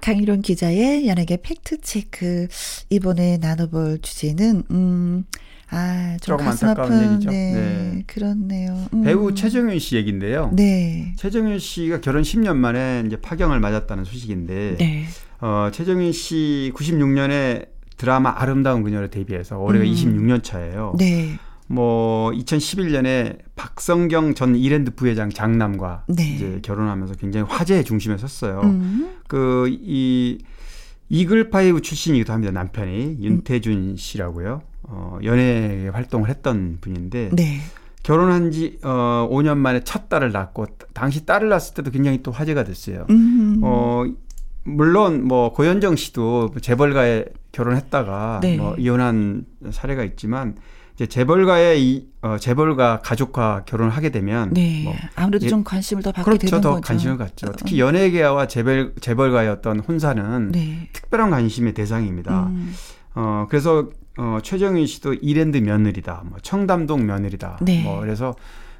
[0.03, 2.49] 강희론 기자의 연예계 팩트체크.
[2.91, 5.25] 이번에 나눠볼 주제는, 음,
[5.71, 7.31] 아, 좀 가슴 아픈 얘기죠.
[7.31, 8.03] 네, 네.
[8.07, 8.89] 그렇네요.
[8.93, 9.05] 음.
[9.05, 10.51] 배우 최정윤 씨 얘긴데요.
[10.55, 11.15] 네.
[11.17, 15.05] 최정윤 씨가 결혼 10년 만에 이제 파경을 맞았다는 소식인데, 네.
[15.41, 19.91] 어, 최정윤 씨 96년에 드라마 아름다운 그녀로 데뷔해서 올해가 음.
[19.93, 20.95] 26년 차예요.
[20.99, 21.39] 네.
[21.73, 26.35] 뭐 2011년에 박성경 전 이랜드 부회장 장남과 네.
[26.35, 28.61] 이제 결혼하면서 굉장히 화제의 중심에 섰어요.
[28.63, 29.17] 음.
[29.27, 30.39] 그이
[31.09, 32.53] 이글 파이브 출신이기도 합니다.
[32.53, 34.61] 남편이 윤태준 씨라고요.
[34.83, 37.61] 어, 연예 활동을 했던 분인데 네.
[38.03, 42.65] 결혼한 지 어, 5년 만에 첫 딸을 낳고 당시 딸을 낳았을 때도 굉장히 또 화제가
[42.65, 43.07] 됐어요.
[43.09, 43.61] 음.
[43.63, 44.05] 어,
[44.65, 48.59] 물론 뭐 고현정 씨도 재벌가에 결혼했다가 네.
[48.59, 50.57] 뭐 이혼한 사례가 있지만
[50.95, 54.83] 이제 재벌가의 이 어, 재벌가 가족과 결혼을 하게 되면 네.
[54.85, 57.49] 뭐 아무래도 예, 좀 관심을 더 받게 그렇죠, 되는 더 관심을 갖죠.
[57.49, 57.53] 어.
[57.57, 60.89] 특히 연예계와 재벌 재벌가의 어떤 혼사는 네.
[60.93, 62.47] 특별한 관심의 대상입니다.
[62.47, 62.75] 음.
[63.15, 63.89] 어 그래서
[64.19, 67.59] 어 최정윤 씨도 이랜드 며느리다, 뭐 청담동 며느리다.
[67.63, 67.83] 네.
[67.83, 68.35] 뭐 그래서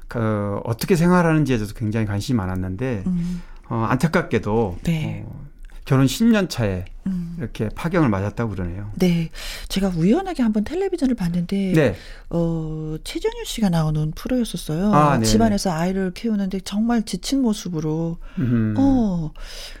[0.07, 3.41] 그 어떻게 생활하는지에 대해서 굉장히 관심이 많았는데 음.
[3.69, 5.25] 어 안타깝게도 네.
[5.25, 5.45] 어,
[5.85, 7.35] 결혼 10년 차에 음.
[7.39, 8.91] 이렇게 파경을 맞았다고 그러네요.
[8.95, 9.29] 네.
[9.69, 11.95] 제가 우연하게 한번 텔레비전을 봤는데 네.
[12.29, 14.93] 어, 최정윤 씨가 나오는 프로였었어요.
[14.93, 18.75] 아, 집안에서 아이를 키우는데 정말 지친 모습으로 음.
[18.77, 19.31] 어.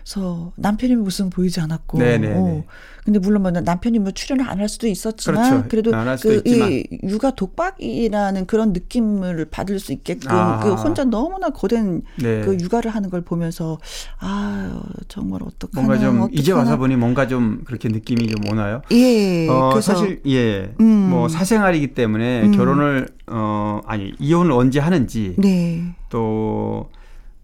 [0.03, 2.35] 그래서 남편이 무슨 보이지 않았고 네네네.
[2.35, 2.63] 어.
[3.05, 5.67] 근데 물론 뭐 남편이 뭐 출연을 안 할 수도 있었지만 그렇죠.
[5.67, 10.59] 그래도 그이 육아 독박이라는 그런 느낌을 받을 수 있게끔 아.
[10.61, 12.41] 그 혼자 너무나 고된 네.
[12.41, 13.77] 그 육아를 하는 걸 보면서
[14.19, 16.31] 아 정말 어떡하나 뭔가 좀 어떡하나.
[16.33, 18.81] 이제 와서 보니 뭔가 좀 그렇게 느낌이 좀 오나요?
[18.91, 19.47] 예.
[19.49, 20.73] 어, 그래서 사실 예.
[20.79, 20.85] 음.
[21.09, 22.51] 뭐 사생활이기 때문에 음.
[22.51, 25.83] 결혼을 어 아니 이혼을 언제 하는지 네.
[26.09, 26.89] 또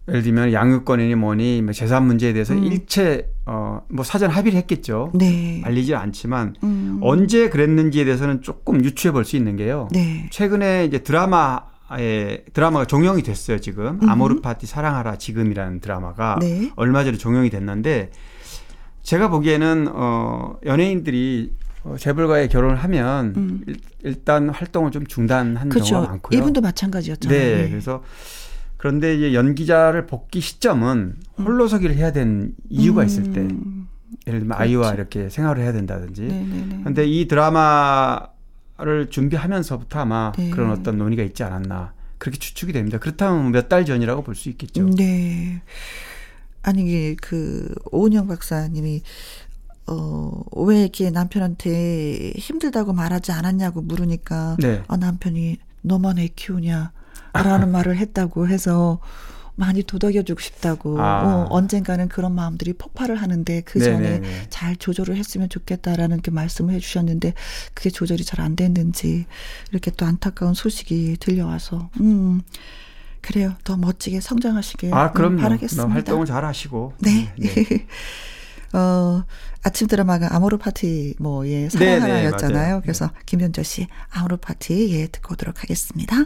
[0.08, 2.64] 예를 들면 양육권이니 뭐니 뭐 재산 문제에 대해서 음.
[2.64, 5.10] 일체 어 뭐 사전 합의를 했겠죠.
[5.14, 5.62] 네.
[5.64, 6.98] 알리지 않지만 음.
[7.02, 9.88] 언제 그랬는지에 대해서는 조금 유추해 볼 수 있는 게요.
[9.92, 10.28] 네.
[10.30, 11.60] 최근에 이제 드라마
[11.98, 14.08] 에 드라마가 종영이 됐어요 지금 음.
[14.08, 16.70] 아모르 파티 사랑하라 지금이라는 드라마가 네.
[16.76, 18.10] 얼마 전에 종영이 됐는데
[19.02, 21.52] 제가 보기에는 어 연예인들이
[21.84, 23.64] 어, 재벌과의 결혼을 하면 음.
[24.02, 25.94] 일, 단 활동을 좀 중단하는 그렇죠.
[25.94, 26.38] 경우가 많고요.
[26.38, 27.38] 이분도 마찬가지였잖아요.
[27.38, 27.68] 네, 네.
[27.70, 28.02] 그래서
[28.76, 31.44] 그런데 이제 연기자를 복귀 시점은 음.
[31.44, 33.06] 홀로서기를 해야 되는 이유가 음.
[33.06, 33.40] 있을 때
[34.26, 34.62] 예를 들면 그렇지.
[34.62, 36.78] 아이와 이렇게 생활을 해야 된다든지.
[36.80, 40.50] 그런데 이 드라마를 준비하면서부터 아마 네.
[40.50, 42.98] 그런 어떤 논의가 있지 않았나 그렇게 추측이 됩니다.
[42.98, 44.90] 그렇다면 몇 달 전이라고 볼 수 있겠죠.
[44.96, 45.62] 네.
[46.62, 49.02] 아니 그 오은영 박사님이
[49.86, 54.82] 어, 왜 이렇게 남편한테 힘들다고 말하지 않았냐고 물으니까, 네.
[54.86, 56.92] 아, 남편이 너만 애 키우냐,
[57.32, 59.00] 라는 말을 했다고 해서,
[59.56, 61.24] 많이 도덕여주고 싶다고, 아.
[61.24, 67.34] 어, 언젠가는 그런 마음들이 폭발을 하는데, 그 전에 잘 조절을 했으면 좋겠다라는 그 말씀을 해주셨는데,
[67.74, 69.26] 그게 조절이 잘 안 됐는지,
[69.72, 72.42] 이렇게 또 안타까운 소식이 들려와서, 음.
[73.20, 73.54] 그래요.
[73.64, 75.88] 더 멋지게 성장하시길 아, 그럼 바라겠습니다.
[75.88, 76.94] 활동을 잘 하시고.
[76.98, 77.32] 네.
[77.38, 77.86] 네.
[78.72, 79.24] 어,
[79.62, 82.66] 아침 드라마가 아모르 파티 뭐 예, 사랑하나였잖아요.
[82.66, 86.24] 네, 네, 그래서 김현철 씨 아모르 파티 예 듣고 오도록 하겠습니다.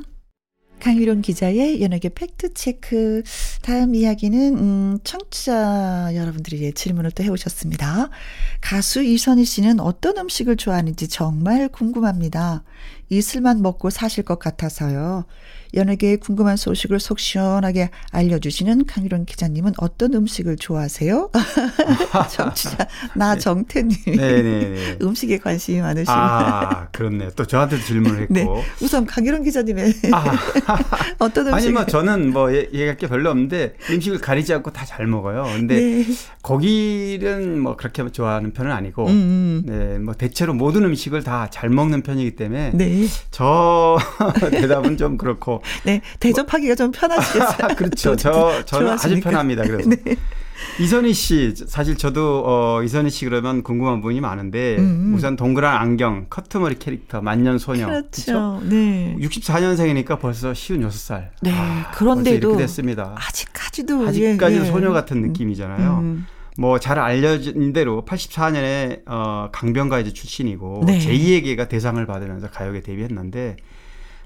[0.81, 3.23] 강유론 기자의 연예계 팩트체크.
[3.63, 8.11] 다음 이야기는, 음, 청취자 여러분들이 질문을 또 해오셨습니다.
[8.61, 12.65] 가수 이선희 씨는 어떤 음식을 좋아하는지 정말 궁금합니다.
[13.09, 15.25] 이슬만 먹고 사실 것 같아서요.
[15.75, 21.31] 연예계에 궁금한 소식을 속 시원하게 알려주시는 강유론 기자님은 어떤 음식을 좋아하세요?
[22.31, 24.99] 정치자 나 정태님 네네네.
[25.03, 26.17] 음식에 관심이 많으시네.
[26.17, 27.31] 아 그렇네.
[27.37, 28.35] 또 저한테도 질문을 했고.
[28.35, 28.47] 네.
[28.81, 30.33] 우선 강유론 기자님의 아.
[31.19, 31.57] 어떤 음식?
[31.57, 35.45] 아니 뭐 저는 뭐 얘기할 게 별로 없는데 음식을 가리지 않고 다 잘 먹어요.
[35.45, 36.05] 근데 네.
[36.43, 39.65] 고기는 뭐 그렇게 좋아하는 편은 아니고, 음.
[39.67, 39.99] 음.
[40.03, 43.07] 네뭐 대체로 모든 음식을 다 잘 먹는 편이기 때문에 네.
[43.31, 43.99] 저
[44.51, 47.75] 대답은 좀 그렇고 네, 대접하기가 좀 편하시겠어요.
[47.77, 48.17] 그렇죠.
[48.17, 49.63] 저 저는 아주 편합니다.
[49.65, 50.17] 그래서 네.
[50.81, 55.13] 이선희 씨 사실 저도 어 이선희 씨 그러면 궁금한 부분이 많은데 음.
[55.15, 57.87] 우선 동그란 안경, 커트머리 캐릭터, 만년 소녀.
[57.87, 58.61] 그렇죠.
[58.65, 59.17] 네.
[59.21, 61.29] 64년생이니까 벌써 56살.
[61.43, 61.53] 네.
[61.55, 63.15] 아, 그런데도 이렇게 됐습니다.
[63.17, 65.99] 아직까지도 아직까지 예, 소녀 같은 느낌이잖아요.
[65.99, 66.27] 음.
[66.57, 70.99] 뭐잘 알려진 대로 84년에 어 강변가요제 출신이고 네.
[70.99, 73.57] 제2에게가 대상을 받으면서 가요계 데뷔했는데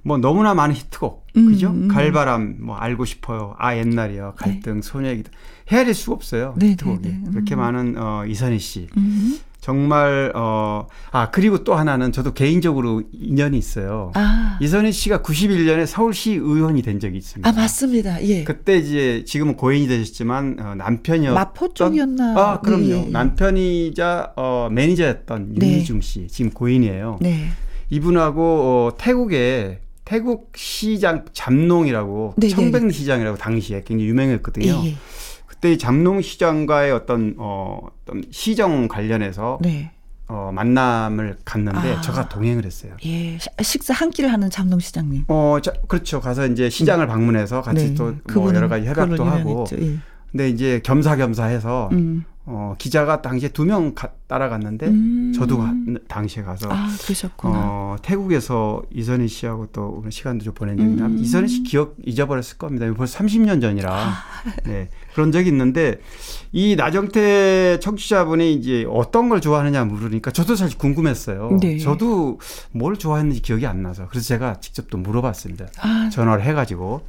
[0.03, 1.69] 뭐 너무나 많은 히트곡, 음, 그죠?
[1.71, 1.89] 음.
[1.89, 4.81] 갈바람, 뭐 알고 싶어요, 아 옛날이요, 갈등, 네.
[4.83, 5.31] 소녀의 기도
[5.71, 6.55] 헤아릴 수가 없어요.
[6.57, 7.31] 네, 히트곡이 네, 네.
[7.31, 7.59] 그렇게 음.
[7.59, 8.89] 많은 어, 이선희 씨.
[8.97, 9.39] 음.
[9.61, 14.13] 정말 어아 그리고 또 하나는 저도 개인적으로 인연이 있어요.
[14.15, 14.57] 아.
[14.63, 17.49] 이선희 씨가 91년에 서울시 의원이 된 적이 있습니다.
[17.49, 18.23] 아 맞습니다.
[18.25, 18.45] 예.
[18.45, 22.35] 그때 이제 지금은 고인이 되셨지만 어, 남편이었던 마포 쪽이었나?
[22.39, 22.85] 아 그럼요.
[22.85, 23.11] 예, 예.
[23.11, 25.67] 남편이자 어, 매니저였던 네.
[25.67, 27.19] 윤희중 씨 지금 고인이에요.
[27.21, 27.49] 네.
[27.91, 32.55] 이분하고 어, 태국에 태국 시장 잠농이라고 네, 네, 네.
[32.55, 34.81] 청백 시장이라고 당시에 굉장히 유명했거든요.
[34.83, 34.97] 예, 예.
[35.47, 39.91] 그때 잠농 시장과의 어떤 어 어떤 시정 관련해서 네.
[40.27, 42.95] 어 만남을 갔는데 아, 제가 동행을 했어요.
[43.05, 43.37] 예.
[43.61, 45.25] 식사 한 끼를 하는 잠농 시장님.
[45.29, 46.23] 어, 자, 그렇죠.
[46.23, 47.09] 가서 이제 시장을 음.
[47.09, 47.95] 방문해서 같이 네.
[47.95, 49.67] 또뭐 여러 가지 협약도 하고.
[49.79, 49.99] 예.
[50.31, 52.25] 근데 이제 겸사겸사해서 음.
[52.51, 53.95] 어, 기자가 당시에 두 명
[54.27, 55.33] 따라갔는데 음.
[55.35, 55.73] 저도 가,
[56.09, 56.89] 당시에 가서 아.
[57.55, 61.19] 어, 태국에서 이선희 씨하고 또 시간도 좀 보낸 적이 음.
[61.19, 62.87] 이선희 씨 기억 잊어버렸을 겁니다.
[62.97, 63.93] 벌써 30년 전이라.
[63.93, 64.13] 아.
[64.67, 64.89] 네.
[65.15, 66.01] 그런 적이 있는데
[66.53, 71.59] 이 나정태 청취자분이 이제 어떤 걸 좋아하느냐 물으니까 저도 사실 궁금했어요.
[71.61, 71.79] 네.
[71.79, 72.39] 저도
[72.73, 75.67] 뭘 좋아했는지 기억이 안 나서 그래서 제가 직접 또 물어봤습니다.
[75.81, 76.09] 아.
[76.11, 77.03] 전화를 해가지고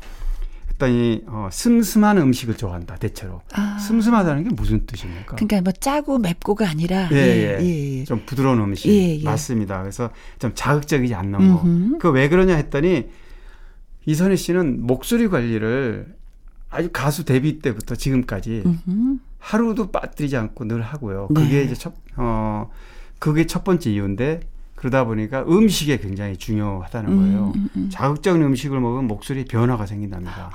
[0.80, 3.77] 했더니 어, 슴슴한 음식을 좋아한다 대체로 아.
[3.77, 5.36] 슴슴하다는 게 무슨 뜻입니까?
[5.36, 7.99] 그러니까 뭐 짜고 맵고가 아니라 예, 예, 예.
[7.99, 8.03] 예.
[8.05, 9.23] 좀 부드러운 음식 예, 예.
[9.23, 9.82] 맞습니다.
[9.82, 10.09] 그래서
[10.39, 11.97] 좀 자극적이지 않는 거.
[11.99, 13.07] 그 왜 그러냐 했더니
[14.05, 16.15] 이선희 씨는 목소리 관리를
[16.71, 19.17] 아주 가수 데뷔 때부터 지금까지 음흠.
[19.38, 21.27] 하루도 빠뜨리지 않고 늘 하고요.
[21.32, 21.41] 네.
[21.41, 22.69] 그게 이제 첫, 어,
[23.19, 24.39] 그게 첫 번째 이유인데
[24.80, 27.51] 그러다 보니까 음식에 굉장히 중요하다는 거예요.
[27.53, 27.89] 음, 음, 음.
[27.91, 30.51] 자극적인 음식을 먹으면 목소리 변화가 생긴답니다.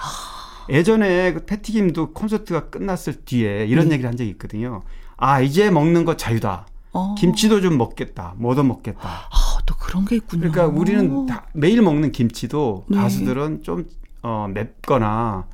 [0.70, 3.92] 예전에 그 패티김도 콘서트가 끝났을 뒤에 이런 네.
[3.94, 4.82] 얘기를 한 적이 있거든요.
[5.18, 6.66] 아 이제 먹는 거 자유다.
[6.92, 7.14] 어.
[7.18, 8.32] 김치도 좀 먹겠다.
[8.38, 9.28] 뭐도 먹겠다.
[9.30, 10.50] 아, 또 그런 게 있군요.
[10.50, 12.96] 그러니까 우리는 다 매일 먹는 김치도 네.
[12.96, 13.84] 가수들은 좀
[14.22, 15.44] 어, 맵거나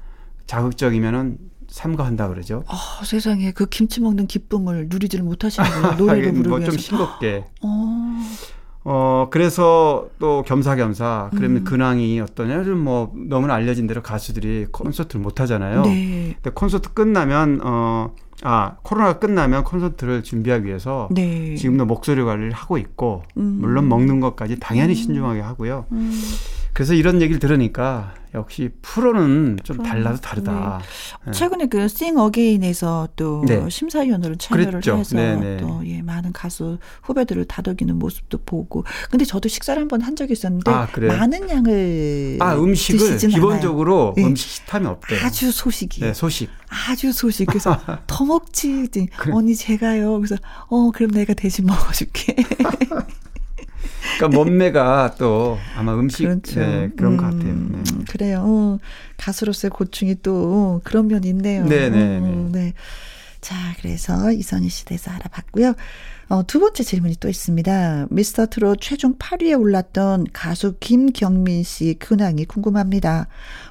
[0.46, 2.62] 자극적이면은 삼가한다 그러죠.
[2.68, 5.94] 아, 세상에 그 김치 먹는 기쁨을 누리지를 못하시는군요.
[5.96, 6.48] 노래를 부르면서.
[6.50, 7.44] 뭐좀 싱겁게.
[7.62, 8.20] 어.
[8.84, 11.64] 어, 그래서 또 겸사겸사, 그러면 음.
[11.64, 12.56] 근황이 어떠냐.
[12.56, 15.82] 요즘 뭐 너무나 알려진 대로 가수들이 콘서트를 못 하잖아요.
[15.82, 16.34] 네.
[16.34, 21.56] 근데 콘서트 끝나면, 어, 아, 코로나가 끝나면 콘서트를 준비하기 위해서 네.
[21.56, 23.58] 지금도 목소리 관리를 하고 있고, 음.
[23.60, 24.94] 물론 먹는 것까지 당연히 음.
[24.94, 25.84] 신중하게 하고요.
[25.92, 26.10] 음.
[26.72, 30.80] 그래서 이런 얘기를 들으니까 역시 프로는 좀 프로는, 달라도 다르다.
[31.26, 31.32] 네.
[31.32, 33.68] 최근에 그 싱 어게인에서 또 네.
[33.68, 34.96] 심사위원으로 참여를 그랬죠.
[34.96, 35.56] 해서 네네.
[35.58, 38.84] 또 예, 많은 가수 후배들을 다독이는 모습도 보고.
[39.10, 44.24] 근데 저도 식사를 한번 한 적이 있었는데 아, 많은 양을 아 음식을 기본적으로 네.
[44.24, 45.20] 음식 식탐이 없대요.
[45.24, 46.00] 아주 소식이.
[46.02, 46.48] 네, 소식.
[46.68, 47.46] 아주 소식.
[47.46, 48.88] 그래서 더 먹지.
[49.16, 49.34] 그래.
[49.34, 50.18] 언니 제가요.
[50.20, 50.36] 그래서
[50.68, 52.36] 어 그럼 내가 대신 먹어줄게.
[54.16, 56.60] 그러니까 몸매가 또 아마 음식 그렇죠.
[56.60, 57.54] 네, 그런 음, 것 같아요.
[57.54, 58.04] 네.
[58.08, 58.44] 그래요.
[58.46, 58.78] 어,
[59.16, 61.64] 가수로서의 고충이 또 그런 면이 있네요.
[61.66, 61.90] 네네.
[61.90, 62.48] 네, 네.
[62.50, 62.72] 네.
[63.40, 65.74] 자, 그래서 이선희 씨 대해서 알아봤고요.
[66.28, 68.06] 어, 두 번째 질문이 또 있습니다.
[68.10, 73.26] 미스터 트롯 최종 8위에 올랐던 가수 김경민 씨 근황이 궁금합니다.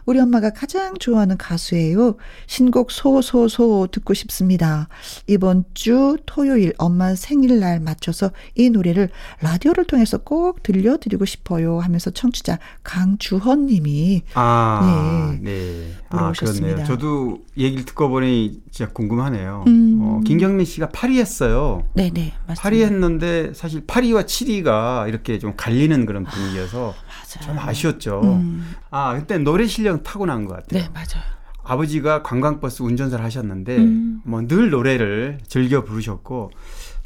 [0.10, 2.16] 우리 엄마가 가장 좋아하는 가수예요.
[2.48, 4.90] 신곡 소소소 듣고 싶습니다.
[5.28, 9.10] 이번 주 토요일 엄마 생일날 맞춰서 이 노래를
[9.44, 15.52] 라디오를 통해서 꼭 들려드리고 싶어요 하면서 청취자 강주헌 님이 아, 네.
[15.52, 15.94] 네.
[16.10, 16.84] 아, 그렇네요.
[16.86, 19.66] 저도 얘기를 듣고 보니 진짜 궁금하네요.
[19.68, 20.00] 음.
[20.02, 21.84] 어, 김경민 씨가 8위 했어요.
[21.94, 22.34] 네 네.
[22.48, 22.68] 맞습니다.
[22.68, 28.22] 8위 했는데 사실 8위와 7위가 이렇게 좀 갈리는 그런 분위기여서 아, 좀 아쉬웠죠.
[28.24, 28.76] 음.
[28.90, 30.82] 아, 그때 노래 실력 타고난 것 같아요.
[30.82, 31.24] 네, 맞아요.
[31.64, 34.22] 아버지가 관광버스 운전사를 하셨는데 음.
[34.26, 36.50] 뭐늘 노래를 즐겨 부르셨고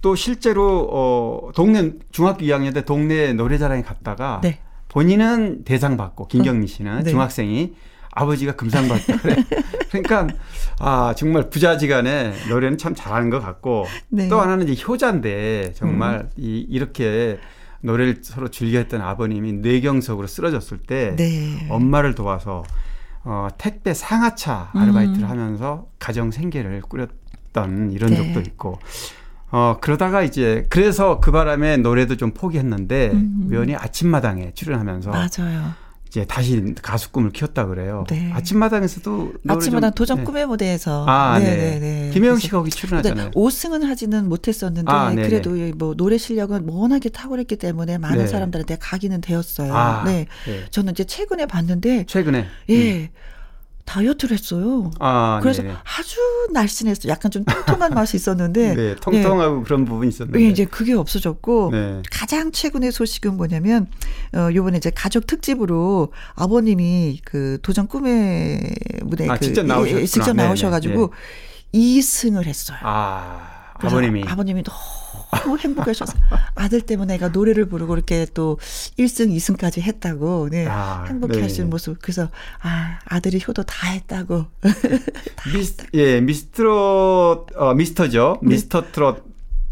[0.02, 4.60] 또 실제로 어 동네 중학교 2학년 때 동네 노래자랑에 갔다가 네.
[4.88, 7.10] 본인은 대상 받고 김경미 씨는 어, 네.
[7.10, 7.74] 중학생이
[8.12, 9.36] 아버지가 금상 받고 그래.
[9.90, 10.28] 그러니까
[10.80, 14.30] 아 정말 부자지간에 노래는 참 잘하는 것 같고 네.
[14.30, 16.30] 또 하나는 이제 효자인데 정말 음.
[16.38, 17.40] 이 이렇게
[17.84, 21.68] 노래를 서로 즐겨 했던 아버님이 뇌경색으로 쓰러졌을 때 네.
[21.70, 22.64] 엄마를 도와서
[23.26, 25.30] 어, 택배 상하차 아르바이트를 음.
[25.30, 28.16] 하면서 가정 생계를 꾸렸던 이런 네.
[28.16, 28.80] 적도 있고
[29.52, 33.48] 어, 그러다가 이제 그래서 그 바람에 노래도 좀 포기했는데 음.
[33.50, 35.83] 우연히 아침마당에 출연하면서 맞아요.
[36.14, 38.04] 이제 다시 가수 꿈을 키웠다 그래요.
[38.08, 38.32] 네.
[38.34, 40.24] 아침마당에서도 아침마당 도전 네.
[40.26, 41.56] 꿈의 무대에서 아, 네.
[41.56, 42.12] 네, 네.
[42.14, 43.32] 김혜영 씨가 거기 출연하잖아요.
[43.32, 48.28] 5승은 하지는 못했었는데 아, 그래도 뭐 노래 실력은 워낙에 탁월했기 때문에 많은 네.
[48.28, 49.74] 사람들한테 각인은 되었어요.
[49.76, 50.28] 아, 네.
[50.46, 50.66] 네.
[50.70, 52.76] 저는 이제 최근에 봤는데 최근에 예.
[52.76, 53.08] 음.
[53.86, 54.92] 다이어트를 했어요.
[55.00, 55.76] 아, 그래서 네네.
[55.98, 56.20] 아주
[56.52, 57.12] 날씬했어요.
[57.12, 58.76] 약간 좀 통통한 맛이 있었는데.
[58.76, 59.64] 네, 통통하고 네.
[59.64, 60.40] 그런 부분이 있었는데.
[60.40, 62.02] 네, 이제 그게 없어졌고 네.
[62.12, 63.88] 가장 최근의 소식은 뭐냐면
[64.34, 68.74] 어 요번에 이제 가족 특집으로 아버님이 그 도전 꿈의
[69.04, 71.14] 무대 아, 그 직접 나오셨 예, 직접 나오셔 가지고
[71.74, 72.78] 2승을 했어요.
[72.82, 73.50] 아.
[73.76, 74.78] 아버님이 아버님이 너무
[75.42, 76.14] 너무 행복하셔서
[76.56, 78.58] 아들 때문에 내가 노래를 부르고 이렇게 또
[78.98, 80.66] 1승, 2승까지 했다고 네.
[80.68, 81.42] 아, 행복해 네.
[81.44, 81.98] 하시는 모습.
[82.02, 82.30] 그래서
[82.62, 84.46] 아, 아들이 효도 다 했다고.
[84.62, 88.40] 다 미스, 예, 미스트롯 어, 미스터죠.
[88.42, 88.50] 네.
[88.50, 89.24] 미스터 트롯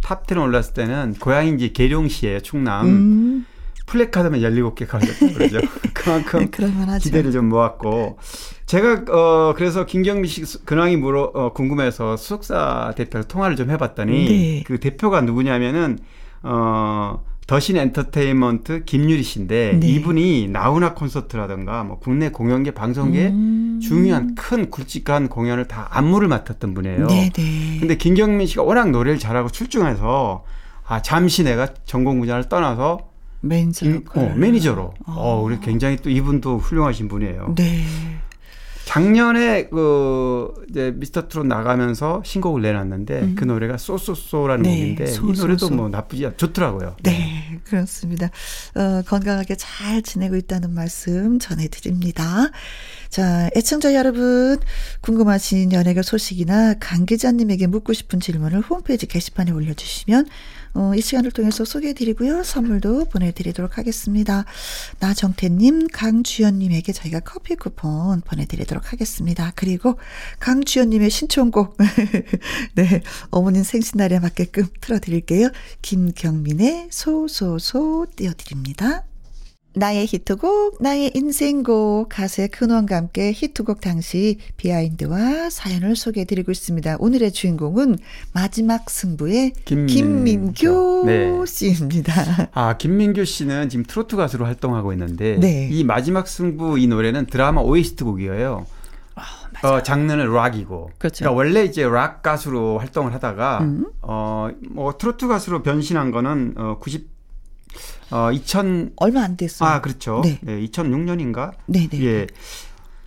[0.04, 2.88] 탑10 올랐을 때는 고향인지 계룡시에 충남.
[2.88, 3.46] 음.
[3.92, 5.60] 플래카드만 17개 가졌다 그러죠.
[5.94, 8.18] 그만큼 네, 기대를 좀 모았고
[8.66, 14.64] 제가 어 그래서 김경민 씨 근황이 물어 어, 궁금해서 소속사 대표를 통화를 좀 해봤더니 네.
[14.66, 16.00] 그 대표가 누구냐면은
[16.42, 19.88] 어 더신 엔터테인먼트 김유리 씨인데 네.
[19.88, 23.80] 이분이 나훈아 콘서트라든가 뭐 국내 공연계 방송계 음.
[23.84, 27.08] 중요한 큰 굵직한 공연을 다 안무를 맡았던 분이에요.
[27.08, 27.78] 네, 네.
[27.78, 30.46] 근데 김경민 씨가 워낙 노래를 잘하고 출중해서
[30.88, 33.11] 아 잠시 내가 전공 분야를 떠나서
[33.42, 34.94] 매니저 어, 매니저로.
[35.06, 35.12] 어.
[35.12, 37.56] 어, 우리 굉장히 또 이분도 훌륭하신 분이에요.
[37.58, 37.84] 네.
[38.86, 43.36] 작년에 그 이제 미스터 트롯 나가면서 신곡을 내놨는데 음.
[43.36, 45.70] 그 노래가 쏘쏘쏘라는 네, 곡인데 소, 이 노래도.
[45.70, 46.98] 뭐 나쁘지 않 좋더라고요.
[47.04, 47.60] 네, 네.
[47.64, 48.30] 그렇습니다.
[48.76, 52.50] 어, 건강하게 잘 지내고 있다는 말씀 전해드립니다.
[53.10, 54.60] 자, 애청자 여러분
[55.00, 60.26] 궁금하신 연예계 소식이나 강 기자님에게 묻고 싶은 질문을 홈페이지 게시판에 올려주시면
[60.74, 62.44] 어, 이 시간을 통해서 소개해드리고요.
[62.44, 64.46] 선물도 보내드리도록 하겠습니다.
[65.00, 69.52] 나정태님, 강주연님에게 저희가 커피 쿠폰 보내드리도록 하겠습니다.
[69.56, 70.00] 그리고
[70.40, 71.78] 강주연님의 신청곡,
[72.76, 75.50] 네, 어머님 생신날에 맞게끔 틀어드릴게요.
[75.82, 79.11] 김경민의 소소소 띄워드립니다.
[79.74, 86.98] 나의 히트곡, 나의 인생곡, 가수의 근원과 함께 히트곡 당시 비하인드와 사연을 소개해 드리고 있습니다.
[87.00, 87.98] 오늘의 주인공은
[88.34, 91.46] 마지막 승부의 김민교, 김민교 네.
[91.46, 92.50] 씨입니다.
[92.54, 95.70] 아, 김민교 씨는 지금 트로트 가수로 활동하고 있는데 네.
[95.72, 98.66] 이 마지막 승부 이 노래는 드라마 OST 곡이에요.
[99.16, 100.92] 아, 어, 장르는 락이고.
[100.98, 101.24] 그렇죠.
[101.24, 103.86] 그러니까 원래 이제 락 가수로 활동을 하다가 음.
[104.02, 107.21] 어, 뭐 트로트 가수로 변신한 거는 어, 90
[108.12, 109.70] 어, 2000 얼마 안 됐어요.
[109.70, 110.22] 아, 그렇죠.
[110.24, 110.40] 네.
[110.42, 111.54] 네 2006년인가?
[111.68, 112.04] 네, 네.
[112.04, 112.28] 예.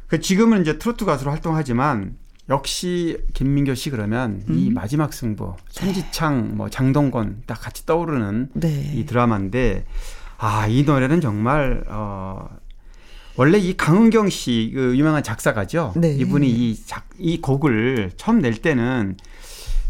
[0.06, 2.16] 그 지금은 이제 트로트 가수로 활동하지만
[2.48, 4.58] 역시 김민교 씨 그러면 음.
[4.58, 8.92] 이 마지막 승부, 손지창, 뭐 장동건 딱 같이 떠오르는 네.
[8.94, 9.86] 이 드라마인데
[10.36, 12.48] 아, 이 노래는 정말 어
[13.36, 15.94] 원래 이 강은경 씨, 그 유명한 작사가죠.
[15.96, 16.14] 네.
[16.14, 19.16] 이분이 이 작, 이 곡을 처음 낼 때는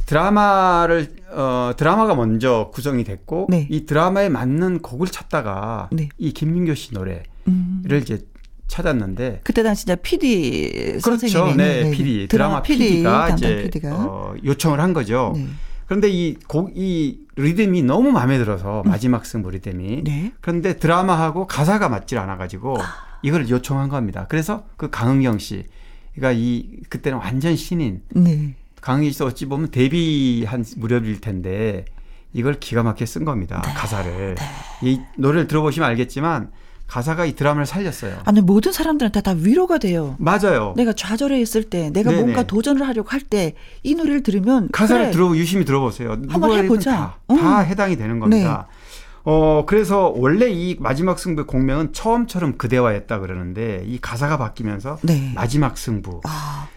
[0.07, 3.67] 드라마를 어 드라마가 먼저 구성이 됐고 네.
[3.71, 6.09] 이 드라마에 맞는 곡을 찾다가 네.
[6.19, 7.83] 이 김민교 씨 노래를 음.
[8.01, 8.27] 이제
[8.67, 11.17] 찾았는데 그때 당시 이제 PD 그렇죠.
[11.17, 12.27] 선생님이 네, 네, PD 네.
[12.27, 13.95] 드라마, 드라마 PD가 이제 PD가.
[13.95, 15.33] 어, 요청을 한 거죠.
[15.37, 15.47] 네.
[15.87, 18.91] 그런데 이 곡이 리듬이 너무 마음에 들어서 음.
[18.91, 20.33] 마지막 승부 리듬이 네.
[20.41, 22.85] 그런데 드라마하고 가사가 맞질 않아 가지고 아.
[23.23, 24.27] 이걸 요청한 겁니다.
[24.29, 28.55] 그래서 그 강은경 씨가 이 그때는 완전 신인 네.
[28.85, 31.87] 강희 씨 어찌 보면 데뷔한 무렵일 텐데
[32.35, 33.63] 이걸 기가 막히게 쓴 겁니다.
[33.65, 33.73] 네.
[33.73, 34.35] 가사를.
[34.35, 34.45] 네.
[34.83, 36.51] 이 노래를 들어보시면 알겠지만
[36.87, 38.19] 가사가 이 드라마를 살렸어요.
[38.27, 40.17] 아니 모든 사람들한테 다 위로가 돼요.
[40.19, 40.75] 맞아요.
[40.77, 42.23] 내가 좌절해 있을 때, 내가 네네.
[42.25, 43.55] 뭔가 도전을 하려고 할 때
[43.85, 45.11] 이 노래를 들으면 가사를 그래.
[45.13, 46.19] 들어 유심히 들어보세요.
[46.29, 46.91] 한번 해보자.
[46.95, 47.39] 다, 응.
[47.39, 48.67] 다 해당이 되는 겁니다.
[48.69, 49.21] 네.
[49.25, 55.33] 어 그래서 원래 이 마지막 승부의 공명은 처음처럼 그대와였다 그러는데 이 가사가 바뀌면서 네.
[55.35, 56.21] 마지막 승부.
[56.25, 56.69] 아,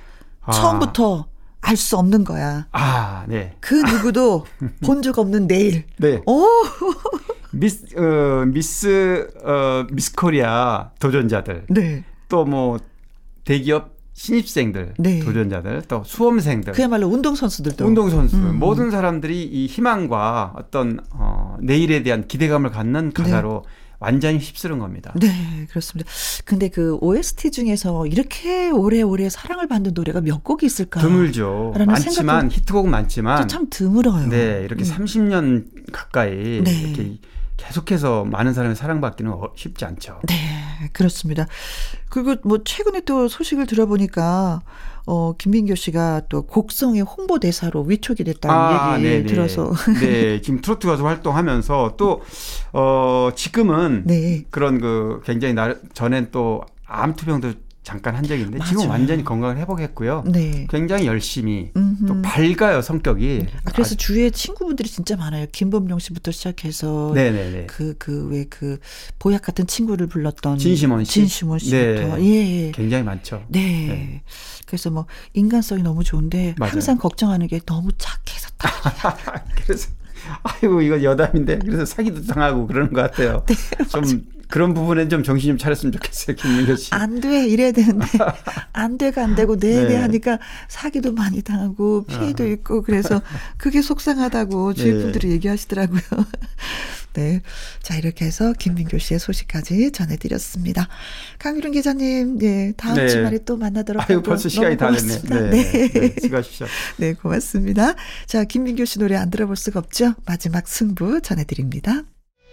[0.54, 1.26] 처음부터
[1.62, 2.68] 알 수 없는 거야.
[2.72, 3.56] 아, 네.
[3.60, 4.46] 그 누구도
[4.86, 5.84] 본 적 없는 내일.
[5.98, 6.22] 네.
[6.26, 6.46] 오!
[7.52, 11.66] 미스, 어, 미스, 어, 미스 코리아 도전자들.
[11.70, 12.04] 네.
[12.30, 12.78] 또 뭐,
[13.46, 15.20] 대기업 신입생들, 네.
[15.20, 16.74] 도전자들, 또 수험생들.
[16.74, 17.86] 그야말로 운동선수들도.
[17.86, 18.60] 운동선수, 음.
[18.60, 23.64] 모든 사람들이 이 희망과 어떤, 어, 내일에 대한 기대감을 갖는 가사로
[24.00, 25.14] 완전히 휩쓸은 겁니다.
[25.20, 26.10] 네, 그렇습니다.
[26.46, 31.02] 근데 그 OST 중에서 이렇게 오래오래 사랑을 받는 노래가 몇 곡이 있을까?
[31.02, 31.74] 드물죠.
[31.86, 33.42] 많지만, 히트곡은 많지만.
[33.42, 34.28] 또참 드물어요.
[34.28, 34.90] 네, 이렇게 음.
[34.90, 36.72] 30년 가까이 네.
[36.72, 37.18] 이렇게
[37.58, 40.20] 계속해서 많은 사람이 사랑받기는 어- 쉽지 않죠.
[40.28, 40.36] 네,
[40.94, 41.48] 그렇습니다.
[42.10, 44.62] 그리고 뭐 최근에 또 소식을 들어보니까
[45.08, 49.26] 어 김민교 씨가 또 곡성의 홍보 대사로 위촉이 됐다는 얘기 네네.
[49.26, 52.22] 들어서 네, 지금 트로트 가수 활동하면서 또,
[52.74, 54.44] 어, 지금은 네.
[54.50, 57.54] 그런 그 굉장히 나, 전엔 또 암투병도
[57.88, 58.90] 잠깐 한 적이 있는데 지금 맞아요.
[58.90, 60.26] 완전히 건강을 회복했고요.
[60.28, 60.68] 네.
[60.70, 62.06] 굉장히 열심히 음흠.
[62.06, 63.46] 또 밝아요, 성격이.
[63.64, 65.46] 아, 그래서 주위에 친구분들이 진짜 많아요.
[65.54, 67.68] 김범용 씨부터 시작해서 네네네.
[67.68, 68.80] 그그왜그
[69.20, 71.14] 보약 같은 친구를 불렀던 진심원 씨.
[71.14, 72.26] 진심원 씨부터 예.
[72.26, 72.72] 예.
[72.74, 73.46] 굉장히 많죠.
[73.48, 73.62] 네.
[73.62, 74.22] 네.
[74.66, 76.74] 그래서 뭐 인간성이 너무 좋은데 맞아요.
[76.74, 79.88] 항상 걱정하는 게 너무 착해서 딱 그래서
[80.44, 83.44] 아이고 이거 여담인데 그래서 사기도 당하고 그러는 것 같아요.
[83.48, 86.94] 네, 좀 그런 부분엔 좀 정신 좀 차렸으면 좋겠어요, 김민교 씨.
[86.94, 88.06] 안 돼 이래야 되는데
[88.74, 89.96] 안 돼가 안 되고 네 네 네.
[89.98, 92.48] 하니까 사기도 많이 당하고 피해도 아.
[92.48, 93.22] 있고 그래서
[93.58, 95.02] 그게 속상하다고 주위 네.
[95.02, 96.02] 분들이 얘기하시더라고요.
[97.14, 97.42] 네.
[97.82, 100.88] 자, 이렇게 해서 김민교 씨의 소식까지 전해드렸습니다.
[101.40, 103.08] 강유린 기자님, 예, 다음 네.
[103.10, 105.22] 주말에 또 만나도록 하고 벌써 시간이 다 됐네.
[105.24, 105.90] 네, 네.
[105.90, 106.68] 네, 수고하십시오.
[106.98, 107.96] 네, 고맙습니다.
[108.28, 110.14] 자, 김민교 씨 노래 안 들어볼 수가 없죠?
[110.28, 112.04] 마지막 승부 전해드립니다.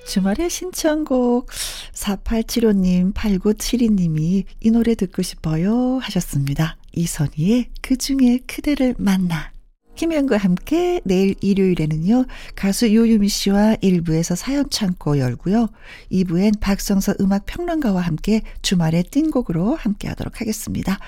[0.07, 1.49] 주말의 신청곡
[1.93, 6.77] 4875님, 8972님이 이 노래 듣고 싶어요 하셨습니다.
[6.93, 9.53] 이선희의 그 중에 그대를 만나.
[9.97, 12.27] 김현과 함께 내일 일요일에는요,
[12.57, 15.69] 가수 요요미 씨와 1부에서 사연 창고 열고요,
[16.11, 20.99] 2부엔 박성서 음악 평론가와 함께 주말의 띵곡으로 함께 하도록 하겠습니다.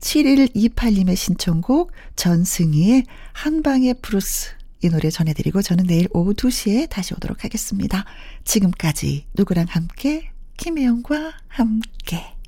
[0.00, 8.04] 7128님의 신청곡 전승희의 한방의 블루스 이 노래 전해드리고 저는 내일 오후 2시에 다시 오도록 하겠습니다.
[8.44, 12.39] 지금까지 누구랑 함께 김혜영과 함께